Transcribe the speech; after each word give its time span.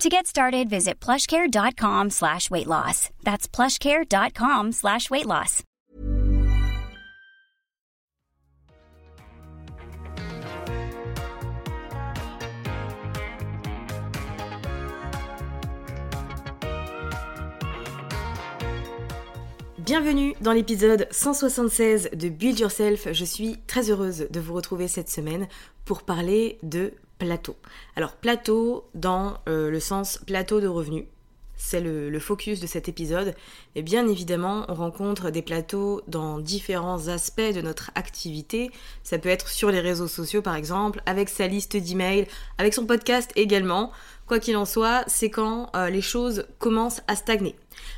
To 0.00 0.10
get 0.10 0.26
started, 0.26 0.68
visit 0.68 1.00
plushcare.com 1.00 2.10
slash 2.10 2.50
weight 2.50 2.66
loss. 2.66 3.08
That's 3.24 3.48
plushcare.com 3.48 4.72
slash 4.72 5.08
weight 5.08 5.24
loss. 5.24 5.62
Bienvenue 19.78 20.34
dans 20.42 20.52
l'épisode 20.52 21.08
176 21.10 22.10
de 22.12 22.28
Build 22.28 22.58
Yourself. 22.58 23.12
Je 23.12 23.24
suis 23.24 23.56
très 23.66 23.90
heureuse 23.90 24.26
de 24.30 24.40
vous 24.40 24.52
retrouver 24.52 24.88
cette 24.88 25.08
semaine 25.08 25.48
pour 25.86 26.02
parler 26.02 26.58
de 26.62 26.92
plateau. 27.18 27.56
Alors 27.96 28.12
plateau 28.12 28.84
dans 28.94 29.38
euh, 29.48 29.70
le 29.70 29.80
sens 29.80 30.18
plateau 30.26 30.60
de 30.60 30.66
revenus. 30.66 31.04
C'est 31.58 31.80
le, 31.80 32.20
focus 32.20 32.60
de 32.60 32.66
cet 32.66 32.86
épisode. 32.86 33.34
Et 33.74 33.82
bien 33.82 34.06
évidemment, 34.06 34.66
on 34.68 34.74
rencontre 34.74 35.30
des 35.30 35.40
plateaux 35.40 36.02
dans 36.06 36.38
différents 36.38 37.08
aspects 37.08 37.40
de 37.40 37.62
notre 37.62 37.90
activité. 37.94 38.70
Ça 39.02 39.18
peut 39.18 39.30
être 39.30 39.48
sur 39.48 39.70
les 39.70 39.80
réseaux 39.80 40.06
sociaux 40.06 40.42
par 40.42 40.54
exemple, 40.54 41.00
avec 41.06 41.30
sa 41.30 41.46
liste 41.46 41.76
d'emails, 41.76 42.26
avec 42.58 42.74
son 42.74 42.84
podcast 42.84 43.30
également. 43.36 43.90
Quoi 44.26 44.38
qu'il 44.38 44.56
en 44.56 44.66
soit, 44.66 45.04
c'est 45.06 45.30
quand 45.30 45.70
euh, 45.74 45.88
les 45.88 46.02
choses 46.02 46.46
commencent 46.58 47.02
à 47.08 47.16
stagner. 47.16 47.56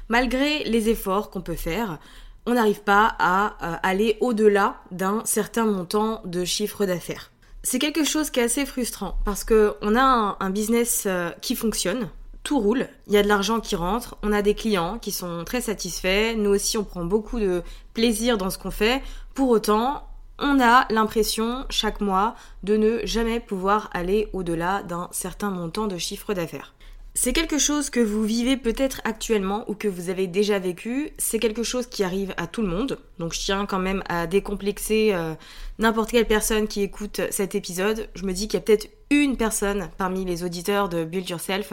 Malgré 0.08 0.62
les 0.64 0.88
efforts 0.88 1.30
qu'on 1.30 1.40
peut 1.42 1.54
faire, 1.54 1.98
on 2.46 2.54
n'arrive 2.54 2.82
pas 2.82 3.16
à 3.18 3.56
euh, 3.62 3.76
aller 3.82 4.16
au-delà 4.20 4.76
d'un 4.92 5.22
certain 5.24 5.66
montant 5.66 6.22
de 6.24 6.44
chiffre 6.44 6.86
d'affaires. 6.86 7.30
C'est 7.70 7.78
quelque 7.78 8.02
chose 8.02 8.30
qui 8.30 8.40
est 8.40 8.44
assez 8.44 8.64
frustrant 8.64 9.18
parce 9.26 9.44
que 9.44 9.74
on 9.82 9.94
a 9.94 10.00
un, 10.00 10.38
un 10.40 10.48
business 10.48 11.04
euh, 11.04 11.28
qui 11.42 11.54
fonctionne, 11.54 12.08
tout 12.42 12.58
roule, 12.58 12.88
il 13.08 13.12
y 13.12 13.18
a 13.18 13.22
de 13.22 13.28
l'argent 13.28 13.60
qui 13.60 13.76
rentre, 13.76 14.16
on 14.22 14.32
a 14.32 14.40
des 14.40 14.54
clients 14.54 14.98
qui 14.98 15.12
sont 15.12 15.44
très 15.44 15.60
satisfaits, 15.60 16.34
nous 16.34 16.48
aussi 16.48 16.78
on 16.78 16.84
prend 16.84 17.04
beaucoup 17.04 17.38
de 17.38 17.62
plaisir 17.92 18.38
dans 18.38 18.48
ce 18.48 18.56
qu'on 18.56 18.70
fait. 18.70 19.02
Pour 19.34 19.50
autant, 19.50 20.08
on 20.38 20.58
a 20.62 20.86
l'impression 20.88 21.66
chaque 21.68 22.00
mois 22.00 22.36
de 22.62 22.78
ne 22.78 23.04
jamais 23.04 23.38
pouvoir 23.38 23.90
aller 23.92 24.30
au-delà 24.32 24.82
d'un 24.82 25.10
certain 25.12 25.50
montant 25.50 25.88
de 25.88 25.98
chiffre 25.98 26.32
d'affaires. 26.32 26.72
C'est 27.20 27.32
quelque 27.32 27.58
chose 27.58 27.90
que 27.90 27.98
vous 27.98 28.22
vivez 28.22 28.56
peut-être 28.56 29.00
actuellement 29.02 29.64
ou 29.68 29.74
que 29.74 29.88
vous 29.88 30.08
avez 30.08 30.28
déjà 30.28 30.60
vécu, 30.60 31.10
c'est 31.18 31.40
quelque 31.40 31.64
chose 31.64 31.88
qui 31.88 32.04
arrive 32.04 32.32
à 32.36 32.46
tout 32.46 32.62
le 32.62 32.68
monde, 32.68 33.00
donc 33.18 33.34
je 33.34 33.40
tiens 33.40 33.66
quand 33.66 33.80
même 33.80 34.04
à 34.08 34.28
décomplexer 34.28 35.10
euh, 35.12 35.34
n'importe 35.80 36.12
quelle 36.12 36.28
personne 36.28 36.68
qui 36.68 36.80
écoute 36.80 37.20
cet 37.32 37.56
épisode. 37.56 38.08
Je 38.14 38.24
me 38.24 38.32
dis 38.32 38.46
qu'il 38.46 38.54
y 38.54 38.62
a 38.62 38.64
peut-être 38.64 38.88
une 39.10 39.36
personne 39.36 39.90
parmi 39.98 40.24
les 40.24 40.44
auditeurs 40.44 40.88
de 40.88 41.02
Build 41.02 41.28
Yourself 41.28 41.72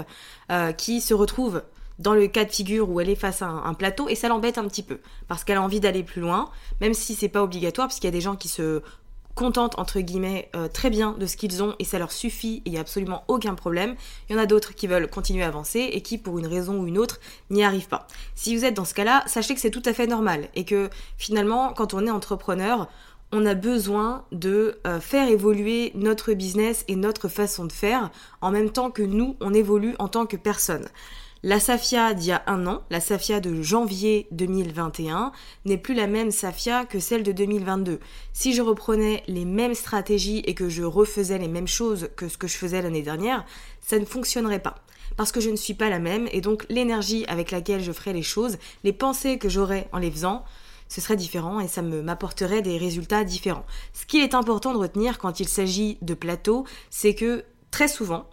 euh, 0.52 0.72
qui 0.72 1.00
se 1.00 1.14
retrouve 1.14 1.62
dans 2.00 2.16
le 2.16 2.26
cas 2.26 2.44
de 2.44 2.52
figure 2.52 2.90
où 2.90 3.00
elle 3.00 3.12
est 3.12 3.16
face 3.16 3.44
à 3.44 3.48
un, 3.48 3.74
plateau 3.76 4.10
et 4.10 4.16
ça 4.16 4.30
l'embête 4.30 4.58
un 4.58 4.68
petit 4.68 4.82
peu 4.82 5.00
parce 5.28 5.44
qu'elle 5.44 5.58
a 5.58 5.62
envie 5.62 5.80
d'aller 5.80 6.02
plus 6.02 6.22
loin, 6.22 6.50
même 6.82 6.96
si 6.96 7.14
c'est 7.14 7.30
pas 7.30 7.44
obligatoire 7.44 7.88
parce 7.88 8.00
qu'il 8.00 8.06
y 8.06 8.08
a 8.08 8.12
des 8.12 8.20
gens 8.20 8.36
qui 8.36 8.48
se 8.48 8.82
contentent 9.36 9.78
entre 9.78 10.00
guillemets 10.00 10.50
euh, 10.56 10.68
très 10.68 10.90
bien 10.90 11.16
de 11.20 11.26
ce 11.26 11.38
qu'ils 11.38 11.62
ont 11.62 11.76
et 11.78 11.84
ça 11.84 12.00
leur 12.00 12.12
suffit 12.12 12.58
et 12.58 12.62
il 12.68 12.72
n'y 12.72 12.78
a 12.78 12.82
absolument 12.82 13.24
aucun 13.28 13.54
problème. 13.54 13.96
Il 14.30 14.36
y 14.36 14.40
en 14.40 14.42
a 14.42 14.46
d'autres 14.46 14.74
qui 14.74 14.88
veulent 14.88 15.10
continuer 15.10 15.44
à 15.44 15.48
avancer 15.48 15.82
et 15.92 16.02
qui 16.02 16.18
pour 16.18 16.40
une 16.40 16.48
raison 16.48 16.80
ou 16.80 16.88
une 16.88 16.98
autre 16.98 17.20
n'y 17.50 17.64
arrivent 17.64 17.90
pas. 17.90 18.08
Si 18.34 18.56
vous 18.56 18.66
êtes 18.66 18.74
dans 18.74 18.86
ce 18.86 18.94
cas-là, 18.94 19.24
sachez 19.28 19.54
que 19.54 19.60
c'est 19.60 19.72
tout 19.72 19.84
à 19.86 19.94
fait 19.94 20.08
normal 20.08 20.48
et 20.56 20.64
que 20.64 20.90
finalement 21.18 21.74
quand 21.74 21.94
on 21.94 22.08
est 22.08 22.12
entrepreneur, 22.12 22.88
on 23.32 23.46
a 23.46 23.54
besoin 23.54 24.24
de 24.32 24.80
euh, 24.88 25.00
faire 25.00 25.28
évoluer 25.28 25.92
notre 25.96 26.34
business 26.34 26.86
et 26.88 26.96
notre 26.96 27.28
façon 27.28 27.66
de 27.66 27.72
faire 27.72 28.12
en 28.42 28.52
même 28.52 28.70
temps 28.70 28.92
que 28.92 29.02
nous, 29.02 29.36
on 29.42 29.54
évolue 29.54 29.96
en 30.00 30.08
tant 30.08 30.26
que 30.26 30.38
personne. 30.38 30.88
La 31.48 31.60
Safia 31.60 32.16
d'il 32.16 32.30
y 32.30 32.32
a 32.32 32.42
un 32.48 32.66
an, 32.66 32.82
la 32.90 33.00
Safia 33.00 33.40
de 33.40 33.62
janvier 33.62 34.26
2021, 34.32 35.32
n'est 35.66 35.78
plus 35.78 35.94
la 35.94 36.08
même 36.08 36.32
Safia 36.32 36.86
que 36.86 37.00
celle 37.00 37.22
de 37.22 37.32
2022. 37.32 38.00
Si 38.34 38.56
je 38.56 38.64
reprenais 38.64 39.22
les 39.28 39.46
mêmes 39.46 39.76
stratégies 39.76 40.40
et 40.48 40.56
que 40.56 40.70
je 40.70 40.82
refaisais 40.82 41.38
les 41.38 41.48
mêmes 41.48 41.68
choses 41.68 42.10
que 42.16 42.30
ce 42.30 42.40
que 42.40 42.48
je 42.48 42.58
faisais 42.58 42.82
l'année 42.82 43.04
dernière, 43.04 43.46
ça 43.80 44.00
ne 44.00 44.06
fonctionnerait 44.06 44.58
pas 44.58 44.74
parce 45.18 45.32
que 45.32 45.40
je 45.40 45.52
ne 45.52 45.56
suis 45.56 45.76
pas 45.76 45.92
la 45.92 46.00
même 46.00 46.28
et 46.32 46.42
donc 46.42 46.66
l'énergie 46.68 47.26
avec 47.28 47.52
laquelle 47.52 47.84
je 47.84 47.92
ferais 47.92 48.14
les 48.14 48.24
choses, 48.24 48.58
les 48.84 48.92
pensées 48.92 49.38
que 49.38 49.48
j'aurais 49.48 49.88
en 49.92 50.00
les 50.00 50.10
faisant, 50.10 50.46
ce 50.88 51.00
serait 51.00 51.16
différent 51.16 51.60
et 51.60 51.68
ça 51.68 51.84
m'apporterait 51.84 52.64
des 52.64 52.80
résultats 52.80 53.24
différents. 53.24 53.68
Ce 53.94 54.08
qu'il 54.08 54.24
est 54.24 54.34
important 54.34 54.74
de 54.74 54.80
retenir 54.80 55.20
quand 55.20 55.40
il 55.40 55.48
s'agit 55.48 56.00
de 56.02 56.16
plateau, 56.16 56.66
c'est 56.90 57.14
que 57.14 57.46
très 57.70 57.88
souvent, 57.88 58.28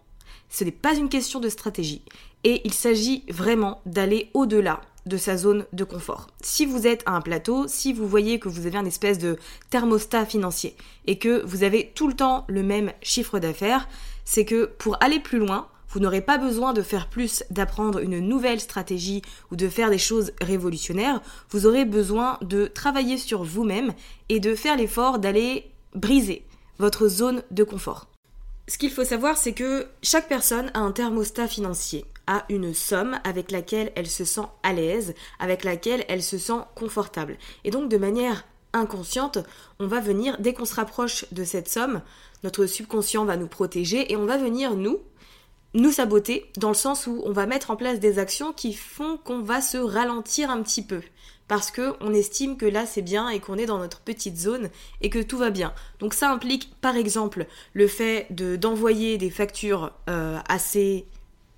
ce 0.49 0.65
n'est 0.65 0.71
pas 0.71 0.95
une 0.95 1.11
question 1.11 1.41
de 1.41 1.51
stratégie 1.51 2.03
et 2.45 2.63
il 2.65 2.73
s'agit 2.73 3.25
vraiment 3.29 3.81
d'aller 3.87 4.31
au-delà 4.35 4.81
de 5.07 5.17
sa 5.17 5.37
zone 5.37 5.65
de 5.73 5.85
confort. 5.85 6.29
Si 6.43 6.65
vous 6.65 6.87
êtes 6.87 7.03
à 7.07 7.13
un 7.13 7.21
plateau, 7.21 7.67
si 7.67 7.93
vous 7.93 8.07
voyez 8.07 8.39
que 8.39 8.49
vous 8.49 8.67
avez 8.67 8.79
un 8.79 8.85
espèce 8.85 9.19
de 9.19 9.37
thermostat 9.71 10.27
financier 10.27 10.77
et 11.07 11.19
que 11.19 11.43
vous 11.45 11.65
avez 11.65 11.93
tout 11.95 12.07
le 12.07 12.15
temps 12.15 12.45
le 12.49 12.63
même 12.63 12.93
chiffre 13.03 13.39
d'affaires, 13.39 13.89
c'est 14.25 14.45
que 14.45 14.67
pour 14.67 14.97
aller 15.03 15.19
plus 15.19 15.39
loin, 15.39 15.69
vous 15.89 16.01
n'aurez 16.01 16.23
pas 16.23 16.39
besoin 16.39 16.73
de 16.73 16.83
faire 16.83 17.09
plus, 17.09 17.45
d'apprendre 17.51 17.99
une 17.99 18.21
nouvelle 18.21 18.61
stratégie 18.61 19.23
ou 19.51 19.57
de 19.57 19.69
faire 19.69 19.91
des 19.91 19.99
choses 19.99 20.33
révolutionnaires. 20.41 21.21
Vous 21.51 21.67
aurez 21.67 21.85
besoin 21.85 22.39
de 22.41 22.67
travailler 22.67 23.19
sur 23.19 23.43
vous-même 23.45 23.93
et 24.31 24.41
de 24.41 24.55
faire 24.55 24.77
l'effort 24.77 25.19
d'aller 25.19 25.71
briser 25.95 26.47
votre 26.79 27.09
zone 27.09 27.43
de 27.51 27.63
confort. 27.63 28.09
Ce 28.69 28.79
qu'il 28.79 28.91
faut 28.91 29.05
savoir, 29.05 29.37
c'est 29.37 29.53
que 29.53 29.87
chaque 30.03 30.29
personne 30.29 30.71
a 30.73 30.79
un 30.79 30.93
thermostat 30.93 31.49
financier, 31.49 32.07
a 32.27 32.45
une 32.49 32.75
somme 32.75 33.19
avec 33.25 33.51
laquelle 33.51 33.93
elle 33.97 34.09
se 34.09 34.25
sent 34.25 34.47
à 34.63 34.73
l'aise, 34.73 35.15
avec 35.39 35.65
laquelle 35.65 36.05
elle 36.09 36.23
se 36.23 36.39
sent 36.39 36.61
confortable. 36.75 37.37
Et 37.65 37.71
donc 37.71 37.89
de 37.89 37.97
manière 37.97 38.45
inconsciente, 38.73 39.39
on 39.79 39.87
va 39.87 40.01
venir, 40.01 40.37
dès 40.39 40.55
qu'on 40.55 40.65
se 40.65 40.75
rapproche 40.75 41.27
de 41.33 41.45
cette 41.45 41.69
somme, 41.69 42.01
notre 42.43 42.67
subconscient 42.67 43.25
va 43.25 43.37
nous 43.37 43.47
protéger 43.47 44.13
et 44.13 44.17
on 44.17 44.27
va 44.27 44.39
venir, 44.39 44.75
nous, 44.75 44.99
nous 45.75 45.93
saboter 45.93 46.51
dans 46.57 46.69
le 46.69 46.75
sens 46.75 47.07
où 47.07 47.23
on 47.25 47.33
va 47.33 47.47
mettre 47.47 47.71
en 47.71 47.77
place 47.77 48.01
des 48.01 48.19
actions 48.19 48.53
qui 48.53 48.75
font 48.75 49.17
qu'on 49.17 49.43
va 49.43 49.61
se 49.61 49.79
ralentir 49.79 50.51
un 50.51 50.63
petit 50.63 50.83
peu 50.83 51.01
parce 51.49 51.71
que 51.71 51.95
on 52.01 52.15
estime 52.15 52.57
que 52.57 52.67
là 52.67 52.87
c'est 52.87 53.03
bien 53.03 53.29
et 53.29 53.41
qu'on 53.41 53.59
est 53.59 53.67
dans 53.67 53.79
notre 53.79 54.01
petite 54.01 54.39
zone 54.39 54.71
et 55.01 55.11
que 55.11 55.19
tout 55.19 55.39
va 55.39 55.51
bien. 55.51 55.75
Donc 55.99 56.15
ça 56.15 56.31
implique 56.31 56.75
par 56.81 56.97
exemple 56.97 57.47
le 57.75 57.87
fait 57.87 58.27
de 58.31 58.57
d'envoyer 58.57 59.19
des 59.19 59.31
factures 59.31 59.93
euh, 60.09 60.39
assez 60.49 61.07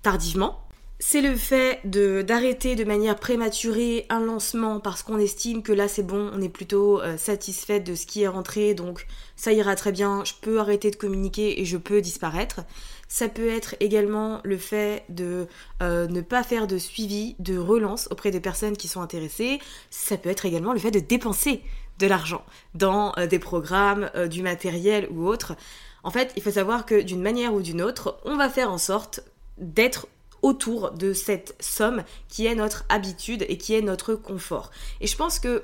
tardivement. 0.05 0.59
c'est 0.99 1.21
le 1.21 1.35
fait 1.35 1.79
d'arrêter 1.83 2.75
de 2.75 2.83
manière 2.83 3.15
prématurée 3.15 4.05
un 4.09 4.19
lancement 4.19 4.79
parce 4.79 5.01
qu'on 5.01 5.17
estime 5.17 5.63
que 5.63 5.71
là 5.71 5.87
c'est 5.87 6.03
bon, 6.03 6.29
on 6.31 6.43
est 6.43 6.49
plutôt 6.49 7.01
euh, 7.01 7.17
satisfait 7.17 7.79
de 7.79 7.95
ce 7.95 8.05
qui 8.05 8.21
est 8.21 8.27
rentré, 8.27 8.75
donc 8.75 9.07
ça 9.35 9.51
ira 9.51 9.75
très 9.75 9.91
bien, 9.91 10.23
je 10.23 10.33
peux 10.39 10.59
arrêter 10.59 10.91
de 10.91 10.95
communiquer 10.95 11.59
et 11.59 11.65
je 11.65 11.77
peux 11.77 12.01
disparaître. 12.01 12.61
Ça 13.07 13.29
peut 13.29 13.47
être 13.47 13.73
également 13.79 14.41
le 14.43 14.57
fait 14.57 15.05
de 15.09 15.47
euh, 15.81 16.05
ne 16.05 16.21
pas 16.21 16.43
faire 16.43 16.67
de 16.67 16.77
suivi, 16.77 17.35
de 17.39 17.57
relance 17.57 18.07
auprès 18.11 18.29
des 18.29 18.39
personnes 18.39 18.77
qui 18.77 18.87
sont 18.87 19.01
intéressées. 19.01 19.57
Ça 19.89 20.17
peut 20.17 20.29
être 20.29 20.45
également 20.45 20.73
le 20.73 20.79
fait 20.79 20.91
de 20.91 20.99
dépenser 20.99 21.63
de 21.97 22.05
l'argent 22.05 22.45
dans 22.75 23.11
euh, 23.17 23.25
des 23.25 23.39
programmes, 23.39 24.11
du 24.29 24.43
matériel 24.43 25.07
ou 25.09 25.27
autre. 25.27 25.55
En 26.03 26.11
fait, 26.11 26.31
il 26.35 26.43
faut 26.43 26.51
savoir 26.51 26.85
que 26.85 27.01
d'une 27.01 27.23
manière 27.23 27.55
ou 27.55 27.63
d'une 27.63 27.81
autre, 27.81 28.19
on 28.23 28.37
va 28.37 28.49
faire 28.49 28.71
en 28.71 28.77
sorte 28.77 29.23
d'être 29.57 30.07
autour 30.41 30.91
de 30.91 31.13
cette 31.13 31.55
somme 31.59 32.03
qui 32.29 32.45
est 32.45 32.55
notre 32.55 32.85
habitude 32.89 33.45
et 33.49 33.57
qui 33.57 33.73
est 33.73 33.81
notre 33.81 34.13
confort. 34.15 34.71
Et 35.01 35.07
je 35.07 35.17
pense 35.17 35.39
que 35.39 35.63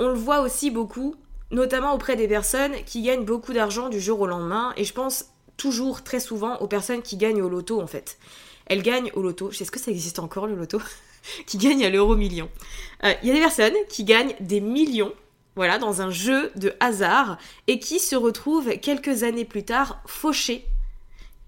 on 0.00 0.08
le 0.08 0.14
voit 0.14 0.40
aussi 0.40 0.70
beaucoup, 0.70 1.16
notamment 1.50 1.92
auprès 1.92 2.16
des 2.16 2.28
personnes 2.28 2.72
qui 2.86 3.02
gagnent 3.02 3.24
beaucoup 3.24 3.52
d'argent 3.52 3.88
du 3.88 4.00
jour 4.00 4.20
au 4.20 4.26
lendemain. 4.26 4.72
Et 4.76 4.84
je 4.84 4.94
pense 4.94 5.26
toujours 5.56 6.04
très 6.04 6.20
souvent 6.20 6.56
aux 6.58 6.68
personnes 6.68 7.02
qui 7.02 7.16
gagnent 7.16 7.42
au 7.42 7.48
loto 7.48 7.82
en 7.82 7.86
fait. 7.86 8.18
Elles 8.66 8.82
gagnent 8.82 9.10
au 9.14 9.22
loto. 9.22 9.50
Je 9.50 9.58
sais 9.58 9.64
ce 9.64 9.70
que 9.70 9.80
ça 9.80 9.90
existe 9.90 10.18
encore 10.18 10.46
le 10.46 10.54
loto 10.54 10.80
Qui 11.46 11.58
gagnent 11.58 11.84
à 11.84 11.90
l'euro 11.90 12.16
million. 12.16 12.48
Euh, 13.04 13.12
il 13.22 13.28
y 13.28 13.30
a 13.30 13.34
des 13.34 13.40
personnes 13.40 13.74
qui 13.88 14.04
gagnent 14.04 14.34
des 14.40 14.60
millions 14.60 15.12
voilà, 15.58 15.78
dans 15.78 16.02
un 16.02 16.10
jeu 16.10 16.52
de 16.54 16.72
hasard, 16.78 17.36
et 17.66 17.80
qui 17.80 17.98
se 17.98 18.14
retrouvent 18.14 18.78
quelques 18.78 19.24
années 19.24 19.44
plus 19.44 19.64
tard 19.64 20.00
fauchés 20.06 20.64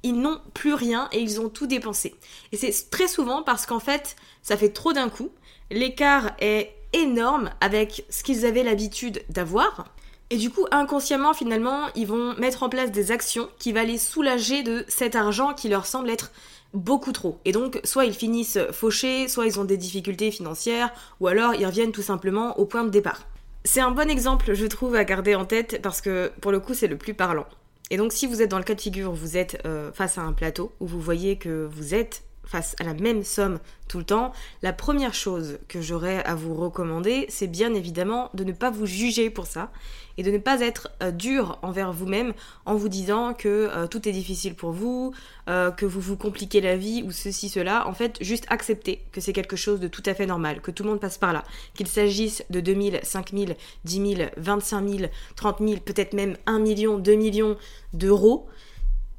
ils 0.02 0.19
n'ont 0.19 0.41
plus 0.55 0.75
rien 0.75 1.08
et 1.12 1.20
ils 1.20 1.41
ont 1.41 1.49
tout 1.49 1.67
dépensé. 1.67 2.14
Et 2.52 2.56
c'est 2.56 2.91
très 2.91 3.08
souvent 3.08 3.43
parce 3.43 3.67
qu'en 3.67 3.81
fait, 3.81 4.17
ça 4.43 4.56
fait 4.56 4.70
trop 4.70 4.93
d'un 4.93 5.08
coup. 5.08 5.31
L'écart 5.70 6.32
est 6.41 6.75
énorme 6.93 7.50
avec 7.61 8.05
ce 8.11 8.23
qu'ils 8.23 8.47
avaient 8.47 8.62
l'habitude 8.62 9.23
d'avoir. 9.29 9.87
Et 10.31 10.37
du 10.37 10.50
coup, 10.50 10.67
inconsciemment, 10.70 11.35
finalement, 11.35 11.87
ils 11.97 12.06
vont 12.06 12.35
mettre 12.37 12.62
en 12.62 12.69
place 12.69 12.93
des 12.93 13.11
actions 13.11 13.49
qui 13.58 13.73
vont 13.73 13.85
les 13.85 13.99
soulager 13.99 14.62
de 14.62 14.85
cet 14.88 15.17
argent 15.17 15.55
qui 15.55 15.69
leur 15.69 15.87
semble 15.87 16.08
être 16.08 16.31
beaucoup 16.73 17.11
trop. 17.11 17.38
Et 17.44 17.52
donc, 17.52 17.81
soit 17.82 18.05
ils 18.05 18.14
finissent 18.14 18.58
fauchés, 18.73 19.26
soit 19.26 19.47
ils 19.47 19.58
ont 19.58 19.64
des 19.64 19.76
difficultés 19.76 20.31
financières, 20.31 20.93
ou 21.19 21.26
alors 21.26 21.55
ils 21.55 21.67
reviennent 21.67 21.91
tout 21.91 22.02
simplement 22.02 22.58
au 22.61 22.64
point 22.64 22.85
de 22.85 22.91
départ. 22.91 23.23
C'est 23.64 23.81
un 23.81 23.91
bon 23.91 24.08
exemple, 24.08 24.55
je 24.55 24.67
trouve, 24.67 24.94
à 24.94 25.05
garder 25.05 25.35
en 25.35 25.44
tête 25.44 25.82
parce 25.82 26.00
que 26.00 26.31
pour 26.41 26.52
le 26.52 26.61
coup, 26.61 26.75
c'est 26.75 26.87
le 26.87 26.97
plus 26.97 27.14
parlant. 27.14 27.47
Et 27.90 27.96
donc 27.96 28.12
si 28.12 28.26
vous 28.26 28.40
êtes 28.40 28.50
dans 28.50 28.58
le 28.58 28.64
cas 28.64 28.75
de 28.75 28.81
figure 28.81 29.12
vous 29.12 29.37
êtes 29.37 29.60
euh, 29.66 29.92
face 29.92 30.16
à 30.19 30.22
un 30.22 30.32
plateau, 30.32 30.72
où 30.81 30.87
vous 30.87 31.00
voyez 31.00 31.37
que 31.37 31.69
vous 31.70 31.94
êtes 31.94 32.22
face 32.50 32.75
à 32.81 32.85
la 32.85 32.94
même 32.94 33.23
somme 33.23 33.61
tout 33.87 33.99
le 33.99 34.05
temps, 34.05 34.32
la 34.62 34.73
première 34.73 35.14
chose 35.14 35.58
que 35.69 35.81
j'aurais 35.81 36.25
à 36.25 36.35
vous 36.35 36.55
recommander, 36.55 37.26
c'est 37.29 37.47
bien 37.47 37.75
évidemment 37.75 38.29
de 38.35 38.43
ne 38.43 38.52
pas 38.52 38.70
vous 38.70 38.87
juger 38.87 39.31
pour 39.31 39.47
ça 39.47 39.70
et 40.19 40.25
de 40.25 40.32
ne 40.32 40.38
pas 40.38 40.61
être 40.61 40.91
euh, 41.00 41.12
dur 41.12 41.58
envers 41.62 41.93
vous-même 41.93 42.32
en 42.67 42.75
vous 42.75 42.88
disant 42.88 43.35
que 43.35 43.69
euh, 43.70 43.87
tout 43.87 44.08
est 44.08 44.12
difficile 44.12 44.55
pour 44.55 44.73
vous, 44.73 45.12
euh, 45.49 45.70
que 45.70 45.87
vous 45.87 46.00
vous 46.00 46.17
compliquez 46.17 46.61
la 46.61 46.76
vie 46.76 47.05
ou 47.06 47.12
ceci, 47.12 47.49
cela. 47.49 47.87
En 47.87 47.94
fait, 47.94 48.19
juste 48.20 48.47
accepter 48.49 49.00
que 49.12 49.20
c'est 49.20 49.32
quelque 49.32 49.56
chose 49.56 49.79
de 49.79 49.87
tout 49.87 50.02
à 50.06 50.14
fait 50.14 50.26
normal, 50.26 50.61
que 50.61 50.73
tout 50.73 50.82
le 50.82 50.91
monde 50.91 51.00
passe 51.00 51.19
par 51.19 51.32
là. 51.32 51.44
Qu'il 51.75 51.87
s'agisse 51.87 52.44
de 52.50 52.61
2000, 52.61 53.00
5000, 53.02 53.56
10 53.85 54.14
000, 54.17 54.31
25 54.37 54.88
000, 54.88 55.11
30 55.37 55.58
000, 55.61 55.81
peut-être 55.85 56.14
même 56.14 56.37
1 56.47 56.58
million, 56.58 56.99
2 56.99 57.14
millions 57.14 57.56
d'euros, 57.93 58.49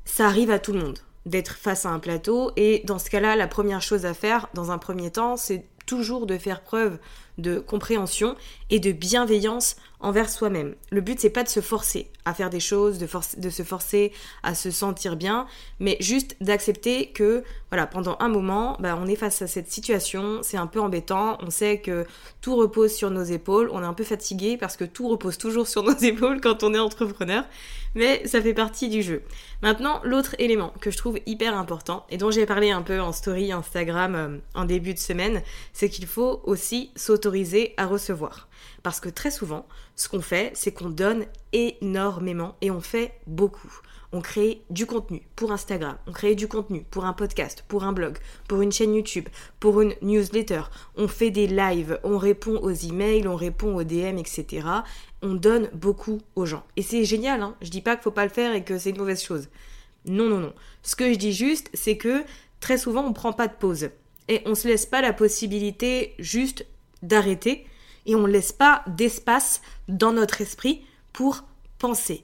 ça 0.04 0.28
arrive 0.28 0.52
à 0.52 0.60
tout 0.60 0.74
le 0.74 0.80
monde 0.80 1.00
d'être 1.26 1.56
face 1.56 1.86
à 1.86 1.90
un 1.90 2.00
plateau. 2.00 2.52
Et 2.56 2.82
dans 2.86 3.00
ce 3.00 3.10
cas-là, 3.10 3.36
la 3.36 3.48
première 3.48 3.82
chose 3.82 4.06
à 4.06 4.14
faire 4.14 4.48
dans 4.54 4.72
un 4.72 4.78
premier 4.78 5.12
temps, 5.12 5.38
c'est 5.38 5.66
toujours 5.86 6.26
de 6.26 6.38
faire 6.38 6.62
preuve 6.62 7.00
de 7.38 7.60
compréhension 7.60 8.36
et 8.70 8.80
de 8.80 8.92
bienveillance 8.92 9.76
envers 10.02 10.30
soi-même. 10.30 10.76
Le 10.92 11.02
but 11.02 11.20
c'est 11.20 11.30
pas 11.30 11.44
de 11.44 11.50
se 11.50 11.62
forcer 11.62 12.12
à 12.26 12.34
faire 12.34 12.50
des 12.50 12.60
choses, 12.60 12.98
de, 13.00 13.08
de 13.38 13.50
se 13.50 13.64
forcer 13.64 14.12
à 14.44 14.56
se 14.56 14.72
sentir 14.72 15.16
bien, 15.16 15.48
mais 15.80 15.98
juste 16.00 16.36
d'accepter 16.42 17.08
que 17.08 17.44
voilà, 17.70 17.88
pendant 17.88 18.18
un 18.20 18.28
moment, 18.28 18.78
bah, 18.80 19.00
on 19.02 19.08
est 19.08 19.16
face 19.16 19.42
à 19.42 19.48
cette 19.48 19.72
situation, 19.72 20.42
c'est 20.44 20.58
un 20.58 20.68
peu 20.68 20.80
embêtant, 20.80 21.38
on 21.42 21.50
sait 21.50 21.80
que 21.80 22.06
tout 22.42 22.56
repose 22.56 22.94
sur 22.94 23.10
nos 23.12 23.24
épaules, 23.24 23.70
on 23.72 23.82
est 23.82 23.86
un 23.86 23.94
peu 23.94 24.04
fatigué 24.04 24.58
parce 24.58 24.78
que 24.78 24.84
tout 24.84 25.08
repose 25.08 25.38
toujours 25.38 25.68
sur 25.68 25.84
nos 25.84 25.96
épaules 26.02 26.42
quand 26.42 26.64
on 26.64 26.74
est 26.74 26.80
entrepreneur, 26.80 27.46
mais 27.96 28.28
ça 28.28 28.42
fait 28.42 28.54
partie 28.54 28.90
du 28.90 29.02
jeu. 29.02 29.24
Maintenant, 29.62 30.02
l'autre 30.04 30.36
élément 30.38 30.74
que 30.82 30.92
je 30.92 30.98
trouve 30.98 31.20
hyper 31.26 31.58
important 31.58 32.06
et 32.10 32.18
dont 32.18 32.32
j'ai 32.32 32.46
parlé 32.46 32.72
un 32.72 32.82
peu 32.82 33.00
en 33.00 33.12
story 33.12 33.52
Instagram 33.52 34.16
euh, 34.16 34.38
en 34.54 34.66
début 34.66 34.94
de 34.94 35.00
semaine, 35.00 35.42
c'est 35.74 35.90
qu'il 35.90 36.08
faut 36.08 36.42
aussi 36.44 36.92
s'autoriser 36.96 37.74
à 37.78 37.86
recevoir. 37.86 38.48
Parce 38.84 39.00
que 39.00 39.10
très 39.10 39.32
souvent, 39.32 39.68
ce 39.96 40.10
qu'on 40.10 40.22
fait, 40.22 40.52
c'est 40.56 40.72
qu'on 40.72 40.90
donne 40.90 41.26
énormément 41.54 42.56
et 42.62 42.72
on 42.72 42.82
fait 42.82 43.14
beaucoup. 43.28 43.82
On 44.14 44.20
crée 44.20 44.62
du 44.70 44.86
contenu 44.86 45.22
pour 45.38 45.54
Instagram, 45.54 45.98
on 46.06 46.12
crée 46.12 46.36
du 46.36 46.50
contenu 46.50 46.84
pour 46.92 47.06
un 47.06 47.14
podcast, 47.14 47.64
pour 47.70 47.86
un 47.86 47.94
blog, 47.94 48.18
pour 48.50 48.62
une 48.62 48.72
chaîne 48.72 48.94
YouTube, 48.94 49.30
pour 49.62 49.80
une 49.80 49.94
newsletter, 50.02 50.64
on 50.98 51.08
fait 51.08 51.32
des 51.32 51.48
lives, 51.48 51.98
on 52.04 52.18
répond 52.18 52.58
aux 52.58 52.72
emails, 52.72 53.26
on 53.26 53.38
répond 53.38 53.74
aux 53.74 53.86
DM, 53.86 54.18
etc. 54.18 54.68
On 55.22 55.34
donne 55.34 55.70
beaucoup 55.74 56.20
aux 56.36 56.46
gens. 56.46 56.66
Et 56.76 56.82
c'est 56.82 57.06
génial, 57.06 57.42
hein 57.42 57.56
je 57.62 57.70
dis 57.70 57.80
pas 57.80 57.96
qu'il 57.96 58.04
faut 58.04 58.12
pas 58.12 58.26
le 58.26 58.32
faire 58.32 58.54
et 58.54 58.66
que 58.66 58.78
c'est 58.78 58.90
une 58.90 58.98
mauvaise 58.98 59.24
chose. 59.24 59.48
Non, 60.06 60.28
non, 60.28 60.40
non. 60.40 60.54
Ce 60.84 60.98
que 60.98 61.14
je 61.14 61.18
dis 61.18 61.32
juste, 61.32 61.70
c'est 61.74 61.96
que 61.96 62.24
très 62.60 62.78
souvent 62.78 63.06
on 63.06 63.14
prend 63.14 63.32
pas 63.32 63.48
de 63.48 63.54
pause. 63.54 63.92
Et 64.28 64.42
on 64.46 64.56
se 64.56 64.68
laisse 64.68 64.86
pas 64.86 65.02
la 65.02 65.14
possibilité 65.14 66.16
juste 66.20 66.66
d'arrêter 67.02 67.66
et 68.06 68.16
on 68.16 68.22
ne 68.22 68.32
laisse 68.32 68.52
pas 68.52 68.84
d'espace 68.88 69.62
dans 69.88 70.14
notre 70.14 70.42
esprit 70.42 70.82
pour 71.14 71.44
penser. 71.80 72.24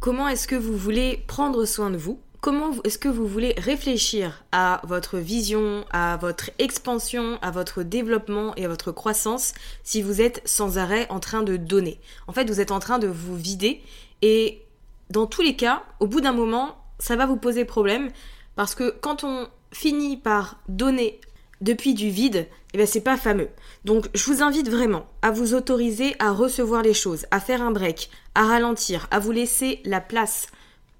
Comment 0.00 0.28
est-ce 0.28 0.48
que 0.48 0.56
vous 0.56 0.76
voulez 0.76 1.24
prendre 1.26 1.64
soin 1.64 1.90
de 1.90 1.96
vous? 1.96 2.20
Comment 2.40 2.72
est-ce 2.84 2.98
que 2.98 3.08
vous 3.08 3.26
voulez 3.26 3.54
réfléchir 3.56 4.44
à 4.52 4.82
votre 4.84 5.16
vision, 5.16 5.86
à 5.90 6.18
votre 6.18 6.50
expansion, 6.58 7.38
à 7.40 7.50
votre 7.50 7.82
développement 7.82 8.54
et 8.56 8.66
à 8.66 8.68
votre 8.68 8.92
croissance 8.92 9.54
si 9.82 10.02
vous 10.02 10.20
êtes 10.20 10.42
sans 10.44 10.76
arrêt 10.76 11.06
en 11.08 11.20
train 11.20 11.42
de 11.42 11.56
donner? 11.56 11.98
En 12.26 12.34
fait, 12.34 12.50
vous 12.50 12.60
êtes 12.60 12.70
en 12.70 12.80
train 12.80 12.98
de 12.98 13.06
vous 13.06 13.34
vider 13.34 13.80
et 14.20 14.60
dans 15.08 15.26
tous 15.26 15.40
les 15.40 15.56
cas, 15.56 15.84
au 16.00 16.06
bout 16.06 16.20
d'un 16.20 16.32
moment, 16.32 16.76
ça 16.98 17.16
va 17.16 17.24
vous 17.24 17.36
poser 17.36 17.64
problème 17.64 18.10
parce 18.56 18.74
que 18.74 18.90
quand 19.00 19.24
on 19.24 19.48
finit 19.72 20.18
par 20.18 20.58
donner 20.68 21.20
depuis 21.64 21.94
du 21.94 22.10
vide, 22.10 22.46
eh 22.74 22.76
bien 22.76 22.86
c'est 22.86 23.00
pas 23.00 23.16
fameux. 23.16 23.48
Donc 23.84 24.08
je 24.14 24.24
vous 24.24 24.42
invite 24.42 24.68
vraiment 24.68 25.06
à 25.22 25.30
vous 25.30 25.54
autoriser 25.54 26.14
à 26.18 26.30
recevoir 26.30 26.82
les 26.82 26.94
choses, 26.94 27.26
à 27.30 27.40
faire 27.40 27.62
un 27.62 27.70
break, 27.70 28.10
à 28.34 28.44
ralentir, 28.44 29.08
à 29.10 29.18
vous 29.18 29.32
laisser 29.32 29.80
la 29.84 30.00
place, 30.00 30.48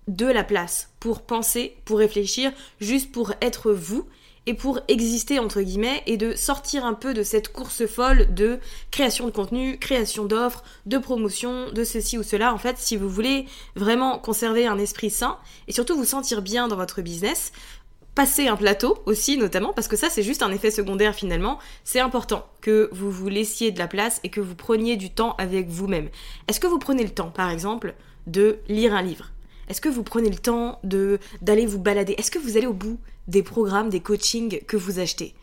de 0.08 0.26
la 0.26 0.42
place 0.42 0.88
pour 1.00 1.20
penser, 1.22 1.76
pour 1.84 1.98
réfléchir, 1.98 2.50
juste 2.80 3.12
pour 3.12 3.32
être 3.42 3.72
vous 3.72 4.06
et 4.46 4.54
pour 4.54 4.80
exister 4.88 5.38
entre 5.38 5.60
guillemets 5.60 6.02
et 6.06 6.16
de 6.16 6.34
sortir 6.34 6.84
un 6.84 6.94
peu 6.94 7.14
de 7.14 7.22
cette 7.22 7.52
course 7.52 7.86
folle 7.86 8.32
de 8.34 8.58
création 8.90 9.26
de 9.26 9.30
contenu, 9.30 9.78
création 9.78 10.24
d'offres, 10.24 10.64
de 10.86 10.98
promotion, 10.98 11.70
de 11.72 11.84
ceci 11.84 12.18
ou 12.18 12.22
cela. 12.22 12.52
En 12.52 12.58
fait, 12.58 12.78
si 12.78 12.96
vous 12.96 13.08
voulez 13.08 13.46
vraiment 13.74 14.18
conserver 14.18 14.66
un 14.66 14.78
esprit 14.78 15.10
sain 15.10 15.38
et 15.68 15.72
surtout 15.72 15.96
vous 15.96 16.04
sentir 16.04 16.42
bien 16.42 16.68
dans 16.68 16.76
votre 16.76 17.00
business, 17.00 17.52
passer 18.14 18.48
un 18.48 18.56
plateau 18.56 18.98
aussi 19.06 19.36
notamment 19.36 19.72
parce 19.72 19.88
que 19.88 19.96
ça 19.96 20.08
c'est 20.08 20.22
juste 20.22 20.42
un 20.42 20.52
effet 20.52 20.70
secondaire 20.70 21.14
finalement. 21.14 21.58
C'est 21.84 22.00
important 22.00 22.46
que 22.60 22.88
vous 22.92 23.10
vous 23.10 23.28
laissiez 23.28 23.70
de 23.70 23.78
la 23.78 23.88
place 23.88 24.20
et 24.24 24.30
que 24.30 24.40
vous 24.40 24.54
preniez 24.54 24.96
du 24.96 25.10
temps 25.10 25.34
avec 25.38 25.68
vous-même. 25.68 26.08
Est-ce 26.48 26.60
que 26.60 26.66
vous 26.66 26.78
prenez 26.78 27.02
le 27.02 27.10
temps 27.10 27.30
par 27.30 27.50
exemple 27.50 27.94
de 28.26 28.58
lire 28.68 28.94
un 28.94 29.02
livre? 29.02 29.30
Est-ce 29.68 29.80
que 29.80 29.88
vous 29.88 30.02
prenez 30.02 30.30
le 30.30 30.36
temps 30.36 30.78
de 30.84 31.18
d'aller 31.42 31.66
vous 31.66 31.80
balader? 31.80 32.14
Est-ce 32.18 32.30
que 32.30 32.38
vous 32.38 32.56
allez 32.56 32.66
au 32.66 32.74
bout 32.74 32.98
des 33.28 33.42
programmes 33.42 33.88
des 33.88 34.00
coachings 34.00 34.60
que 34.66 34.76
vous 34.76 34.98
achetez? 34.98 35.34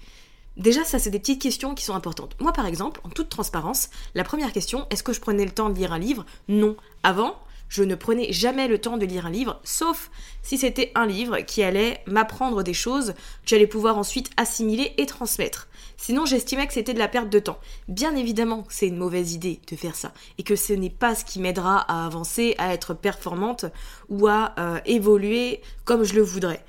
Déjà, 0.57 0.83
ça, 0.83 0.99
c'est 0.99 1.09
des 1.09 1.19
petites 1.19 1.41
questions 1.41 1.75
qui 1.75 1.85
sont 1.85 1.95
importantes. 1.95 2.35
Moi, 2.39 2.51
par 2.51 2.65
exemple, 2.65 2.99
en 3.05 3.09
toute 3.09 3.29
transparence, 3.29 3.89
la 4.15 4.23
première 4.23 4.51
question, 4.51 4.85
est-ce 4.89 5.01
que 5.01 5.13
je 5.13 5.21
prenais 5.21 5.45
le 5.45 5.51
temps 5.51 5.69
de 5.69 5.75
lire 5.75 5.93
un 5.93 5.99
livre? 5.99 6.25
Non. 6.49 6.75
Avant, 7.03 7.39
je 7.71 7.83
ne 7.83 7.95
prenais 7.95 8.33
jamais 8.33 8.67
le 8.67 8.79
temps 8.79 8.97
de 8.97 9.05
lire 9.05 9.25
un 9.25 9.31
livre, 9.31 9.61
sauf 9.63 10.11
si 10.43 10.57
c'était 10.57 10.91
un 10.93 11.05
livre 11.05 11.37
qui 11.39 11.63
allait 11.63 12.03
m'apprendre 12.05 12.63
des 12.63 12.73
choses 12.73 13.13
que 13.13 13.47
j'allais 13.47 13.65
pouvoir 13.65 13.97
ensuite 13.97 14.29
assimiler 14.35 14.93
et 14.97 15.05
transmettre. 15.05 15.69
Sinon, 15.95 16.25
j'estimais 16.25 16.67
que 16.67 16.73
c'était 16.73 16.93
de 16.93 16.99
la 16.99 17.07
perte 17.07 17.29
de 17.29 17.39
temps. 17.39 17.59
Bien 17.87 18.13
évidemment, 18.17 18.65
c'est 18.67 18.87
une 18.87 18.97
mauvaise 18.97 19.33
idée 19.33 19.61
de 19.71 19.77
faire 19.77 19.95
ça, 19.95 20.11
et 20.37 20.43
que 20.43 20.57
ce 20.57 20.73
n'est 20.73 20.89
pas 20.89 21.15
ce 21.15 21.23
qui 21.23 21.39
m'aidera 21.39 21.77
à 21.77 22.05
avancer, 22.05 22.55
à 22.57 22.73
être 22.73 22.93
performante 22.93 23.65
ou 24.09 24.27
à 24.27 24.53
euh, 24.59 24.79
évoluer 24.85 25.61
comme 25.85 26.03
je 26.03 26.15
le 26.15 26.21
voudrais. 26.21 26.65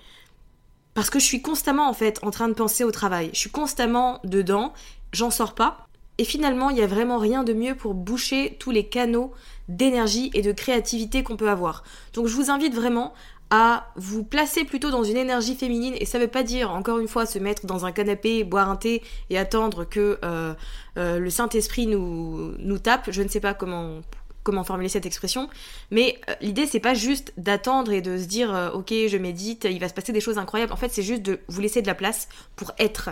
Parce 0.95 1.11
que 1.11 1.19
je 1.19 1.25
suis 1.25 1.43
constamment 1.43 1.89
en 1.89 1.95
fait 1.95 2.21
en 2.23 2.31
train 2.31 2.47
de 2.47 2.55
penser 2.55 2.85
au 2.85 2.93
travail. 2.93 3.31
Je 3.33 3.41
suis 3.41 3.51
constamment 3.51 4.21
dedans, 4.23 4.73
j'en 5.13 5.33
sors 5.33 5.57
pas. 5.57 5.89
Et 6.19 6.25
finalement, 6.25 6.71
il 6.71 6.77
n'y 6.77 6.83
a 6.83 6.87
vraiment 6.87 7.19
rien 7.19 7.43
de 7.43 7.55
mieux 7.55 7.75
pour 7.75 7.95
boucher 7.95 8.57
tous 8.61 8.71
les 8.71 8.87
canaux 8.87 9.33
d'énergie 9.77 10.31
et 10.35 10.43
de 10.43 10.53
créativité 10.53 11.23
qu'on 11.23 11.37
peut 11.37 11.49
avoir. 11.49 11.85
Donc 12.13 12.27
je 12.27 12.35
vous 12.35 12.51
invite 12.51 12.75
vraiment 12.75 13.13
à 13.55 13.93
vous 13.97 14.25
placer 14.25 14.65
plutôt 14.65 14.91
dans 14.91 15.03
une 15.03 15.19
énergie 15.19 15.55
féminine. 15.55 15.95
Et 16.01 16.07
ça 16.07 16.19
veut 16.19 16.27
pas 16.27 16.43
dire 16.43 16.71
encore 16.71 16.99
une 16.99 17.07
fois 17.07 17.27
se 17.27 17.39
mettre 17.39 17.67
dans 17.67 17.85
un 17.85 17.93
canapé, 17.93 18.45
boire 18.45 18.71
un 18.71 18.77
thé 18.77 19.03
et 19.29 19.37
attendre 19.39 19.85
que 19.85 20.19
euh, 20.25 20.55
euh, 20.97 21.19
le 21.19 21.29
Saint-Esprit 21.29 21.87
nous, 21.87 22.55
nous 22.59 22.79
tape, 22.79 23.11
je 23.11 23.23
ne 23.23 23.29
sais 23.29 23.41
pas 23.41 23.53
comment 23.53 24.01
comment 24.43 24.65
formuler 24.65 24.89
cette 24.89 25.07
expression, 25.07 25.49
mais 25.93 26.19
euh, 26.29 26.35
l'idée 26.41 26.67
c'est 26.67 26.81
pas 26.81 26.95
juste 26.95 27.33
d'attendre 27.37 27.93
et 27.93 28.01
de 28.01 28.19
se 28.19 28.25
dire 28.25 28.73
ok 28.75 28.89
je 29.07 29.17
médite, 29.17 29.69
il 29.71 29.79
va 29.79 29.89
se 29.89 29.95
passer 29.95 30.13
des 30.13 30.21
choses 30.21 30.37
incroyables, 30.37 30.73
en 30.73 30.77
fait 30.77 30.89
c'est 30.89 31.05
juste 31.05 31.23
de 31.23 31.39
vous 31.47 31.61
laisser 31.61 31.81
de 31.81 31.87
la 31.87 31.95
place 31.95 32.29
pour 32.57 32.73
être, 32.79 33.11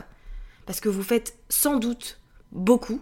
parce 0.67 0.81
que 0.81 0.89
vous 0.89 1.05
faites 1.05 1.37
sans 1.49 1.77
doute 1.77 2.19
beaucoup 2.51 3.01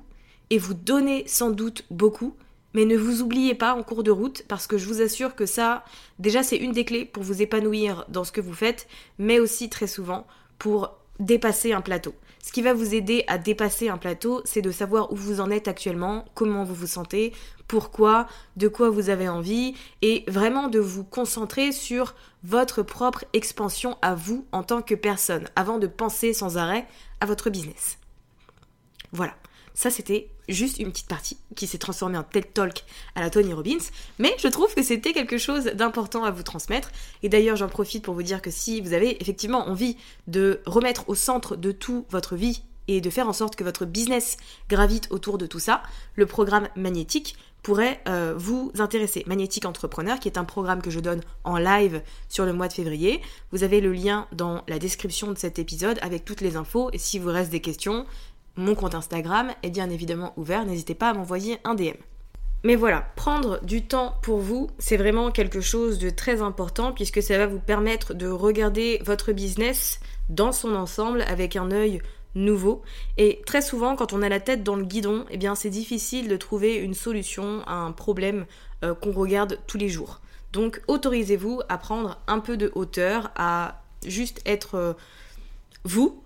et 0.51 0.59
vous 0.59 0.75
donnez 0.75 1.27
sans 1.27 1.49
doute 1.49 1.87
beaucoup, 1.91 2.35
mais 2.75 2.85
ne 2.85 2.97
vous 2.97 3.23
oubliez 3.23 3.55
pas 3.55 3.75
en 3.75 3.83
cours 3.83 4.03
de 4.03 4.11
route, 4.11 4.43
parce 4.49 4.67
que 4.67 4.79
je 4.79 4.87
vous 4.87 5.01
assure 5.01 5.35
que 5.35 5.47
ça, 5.47 5.85
déjà 6.19 6.43
c'est 6.43 6.57
une 6.57 6.73
des 6.73 6.85
clés 6.85 7.05
pour 7.05 7.23
vous 7.23 7.43
épanouir 7.43 8.05
dans 8.09 8.25
ce 8.25 8.33
que 8.33 8.41
vous 8.41 8.55
faites, 8.55 8.89
mais 9.19 9.41
aussi 9.41 9.69
très 9.69 9.87
souvent 9.87 10.27
pour 10.59 10.95
dépasser 11.19 11.73
un 11.73 11.81
plateau. 11.81 12.15
Ce 12.43 12.53
qui 12.53 12.63
va 12.63 12.73
vous 12.73 12.95
aider 12.95 13.25
à 13.27 13.37
dépasser 13.37 13.89
un 13.89 13.99
plateau, 13.99 14.41
c'est 14.45 14.63
de 14.63 14.71
savoir 14.71 15.13
où 15.13 15.17
vous 15.17 15.41
en 15.41 15.51
êtes 15.51 15.69
actuellement, 15.69 16.25
comment 16.35 16.65
vous 16.65 16.75
vous 16.75 16.87
sentez, 16.87 17.33
pourquoi, 17.67 18.27
de 18.57 18.69
quoi 18.69 18.91
vous 18.91 19.11
avez 19.11 19.29
envie, 19.29 19.75
et 20.01 20.25
vraiment 20.29 20.69
de 20.69 20.79
vous 20.79 21.05
concentrer 21.05 21.73
sur 21.73 22.15
votre 22.45 22.83
propre 22.83 23.25
expansion 23.33 23.99
à 24.01 24.15
vous 24.15 24.47
en 24.53 24.63
tant 24.63 24.81
que 24.81 24.95
personne, 24.95 25.49
avant 25.57 25.79
de 25.79 25.87
penser 25.87 26.33
sans 26.33 26.57
arrêt 26.57 26.87
à 27.21 27.27
votre 27.27 27.51
business. 27.51 27.99
Voilà. 29.13 29.35
Ça, 29.79 29.91
c'était 29.91 30.29
juste 30.49 30.81
une 30.81 30.91
petite 30.91 31.07
partie 31.07 31.37
qui 31.55 31.69
s'est 31.69 31.79
transformée 31.79 32.19
en 32.19 32.25
TED 32.25 32.53
Talk 32.53 32.83
à 33.15 33.21
la 33.21 33.31
Tony 33.31 33.53
Robbins. 33.53 33.79
Mais 34.19 34.35
je 34.41 34.49
trouve 34.49 34.75
que 34.75 34.83
c'était 34.83 35.13
quelque 35.13 35.39
chose 35.39 35.67
d'important 35.67 36.25
à 36.25 36.33
vous 36.33 36.43
transmettre. 36.43 36.91
Et 37.23 37.29
d'ailleurs, 37.29 37.55
j'en 37.55 37.69
profite 37.69 38.03
pour 38.03 38.15
vous 38.15 38.25
dire 38.25 38.43
que 38.43 38.51
si 38.51 38.81
vous 38.81 38.93
avez 38.93 39.23
effectivement 39.23 39.69
envie 39.69 39.97
de 40.27 40.63
remettre 40.67 41.09
au 41.09 41.15
centre 41.15 41.55
de 41.55 41.71
tout 41.71 42.07
votre 42.11 42.35
vie 42.35 42.65
et 42.89 43.01
de 43.01 43.09
faire 43.09 43.29
en 43.29 43.33
sorte 43.33 43.55
que 43.55 43.63
votre 43.63 43.85
business 43.85 44.37
gravite 44.69 45.07
autour 45.11 45.39
de 45.39 45.47
tout 45.47 45.61
ça, 45.61 45.85
le 46.17 46.27
programme 46.27 46.67
magnétique 46.75 47.37
pourrait 47.63 48.01
euh, 48.09 48.35
vous 48.37 48.73
intéresser. 48.79 49.25
Magnétique 49.27 49.65
Entrepreneur, 49.65 50.19
qui 50.19 50.29
est 50.29 50.39
un 50.39 50.45
programme 50.45 50.81
que 50.81 50.91
je 50.91 51.01
donne 51.01 51.21
en 51.45 51.59
live 51.59 52.03
sur 52.29 52.47
le 52.47 52.53
mois 52.53 52.69
de 52.69 52.73
février. 52.73 53.21
Vous 53.53 53.63
avez 53.63 53.81
le 53.81 53.93
lien 53.93 54.27
dans 54.33 54.63
la 54.69 54.79
description 54.79 55.31
de 55.33 55.39
cet 55.39 55.59
épisode 55.59 55.99
avec 56.01 56.25
toutes 56.25 56.41
les 56.41 56.57
infos. 56.57 56.89
Et 56.93 56.99
si 56.99 57.19
vous 57.19 57.29
reste 57.29 57.51
des 57.51 57.61
questions, 57.61 58.07
mon 58.59 58.75
compte 58.75 58.95
Instagram 58.95 59.53
est 59.63 59.71
bien 59.71 59.89
évidemment 59.89 60.35
ouvert, 60.37 60.67
n'hésitez 60.67 60.95
pas 60.95 61.11
à 61.11 61.15
m'envoyer 61.15 61.59
un 61.65 61.75
DM. 61.75 61.97
Mais 62.65 62.75
voilà, 62.75 63.07
prendre 63.15 63.65
du 63.65 63.87
temps 63.87 64.17
pour 64.21 64.39
vous, 64.39 64.69
c'est 64.79 64.97
vraiment 64.97 65.31
quelque 65.31 65.61
chose 65.61 66.01
de 66.01 66.11
très 66.11 66.43
important 66.43 66.93
puisque 66.93 67.23
ça 67.23 67.39
va 67.39 67.47
vous 67.47 67.61
permettre 67.61 68.15
de 68.15 68.27
regarder 68.27 69.01
votre 69.05 69.33
business 69.33 70.01
dans 70.29 70.51
son 70.51 70.75
ensemble 70.75 71.23
avec 71.23 71.55
un 71.55 71.71
œil 71.71 72.03
nouveau. 72.35 72.83
Et 73.17 73.43
très 73.47 73.63
souvent, 73.63 73.95
quand 73.95 74.13
on 74.13 74.23
a 74.23 74.29
la 74.29 74.41
tête 74.41 74.65
dans 74.65 74.75
le 74.75 74.85
guidon, 74.85 75.25
eh 75.31 75.37
bien 75.37 75.55
c'est 75.55 75.71
difficile 75.71 76.27
de 76.27 76.37
trouver 76.37 76.75
une 76.75 76.95
solution 76.95 77.63
à 77.67 77.75
un 77.75 77.93
problème 77.93 78.45
euh, 78.83 78.93
qu'on 78.93 79.13
regarde 79.13 79.61
tous 79.69 79.79
les 79.79 79.89
jours. 79.89 80.21
Donc 80.53 80.83
autorisez-vous 80.89 81.61
à 81.69 81.79
prendre 81.79 82.19
un 82.27 82.41
peu 82.41 82.57
de 82.57 82.73
hauteur, 82.75 83.31
à 83.37 83.83
juste 84.05 84.41
être 84.47 84.75
euh, 84.75 84.93
vous, 85.85 86.21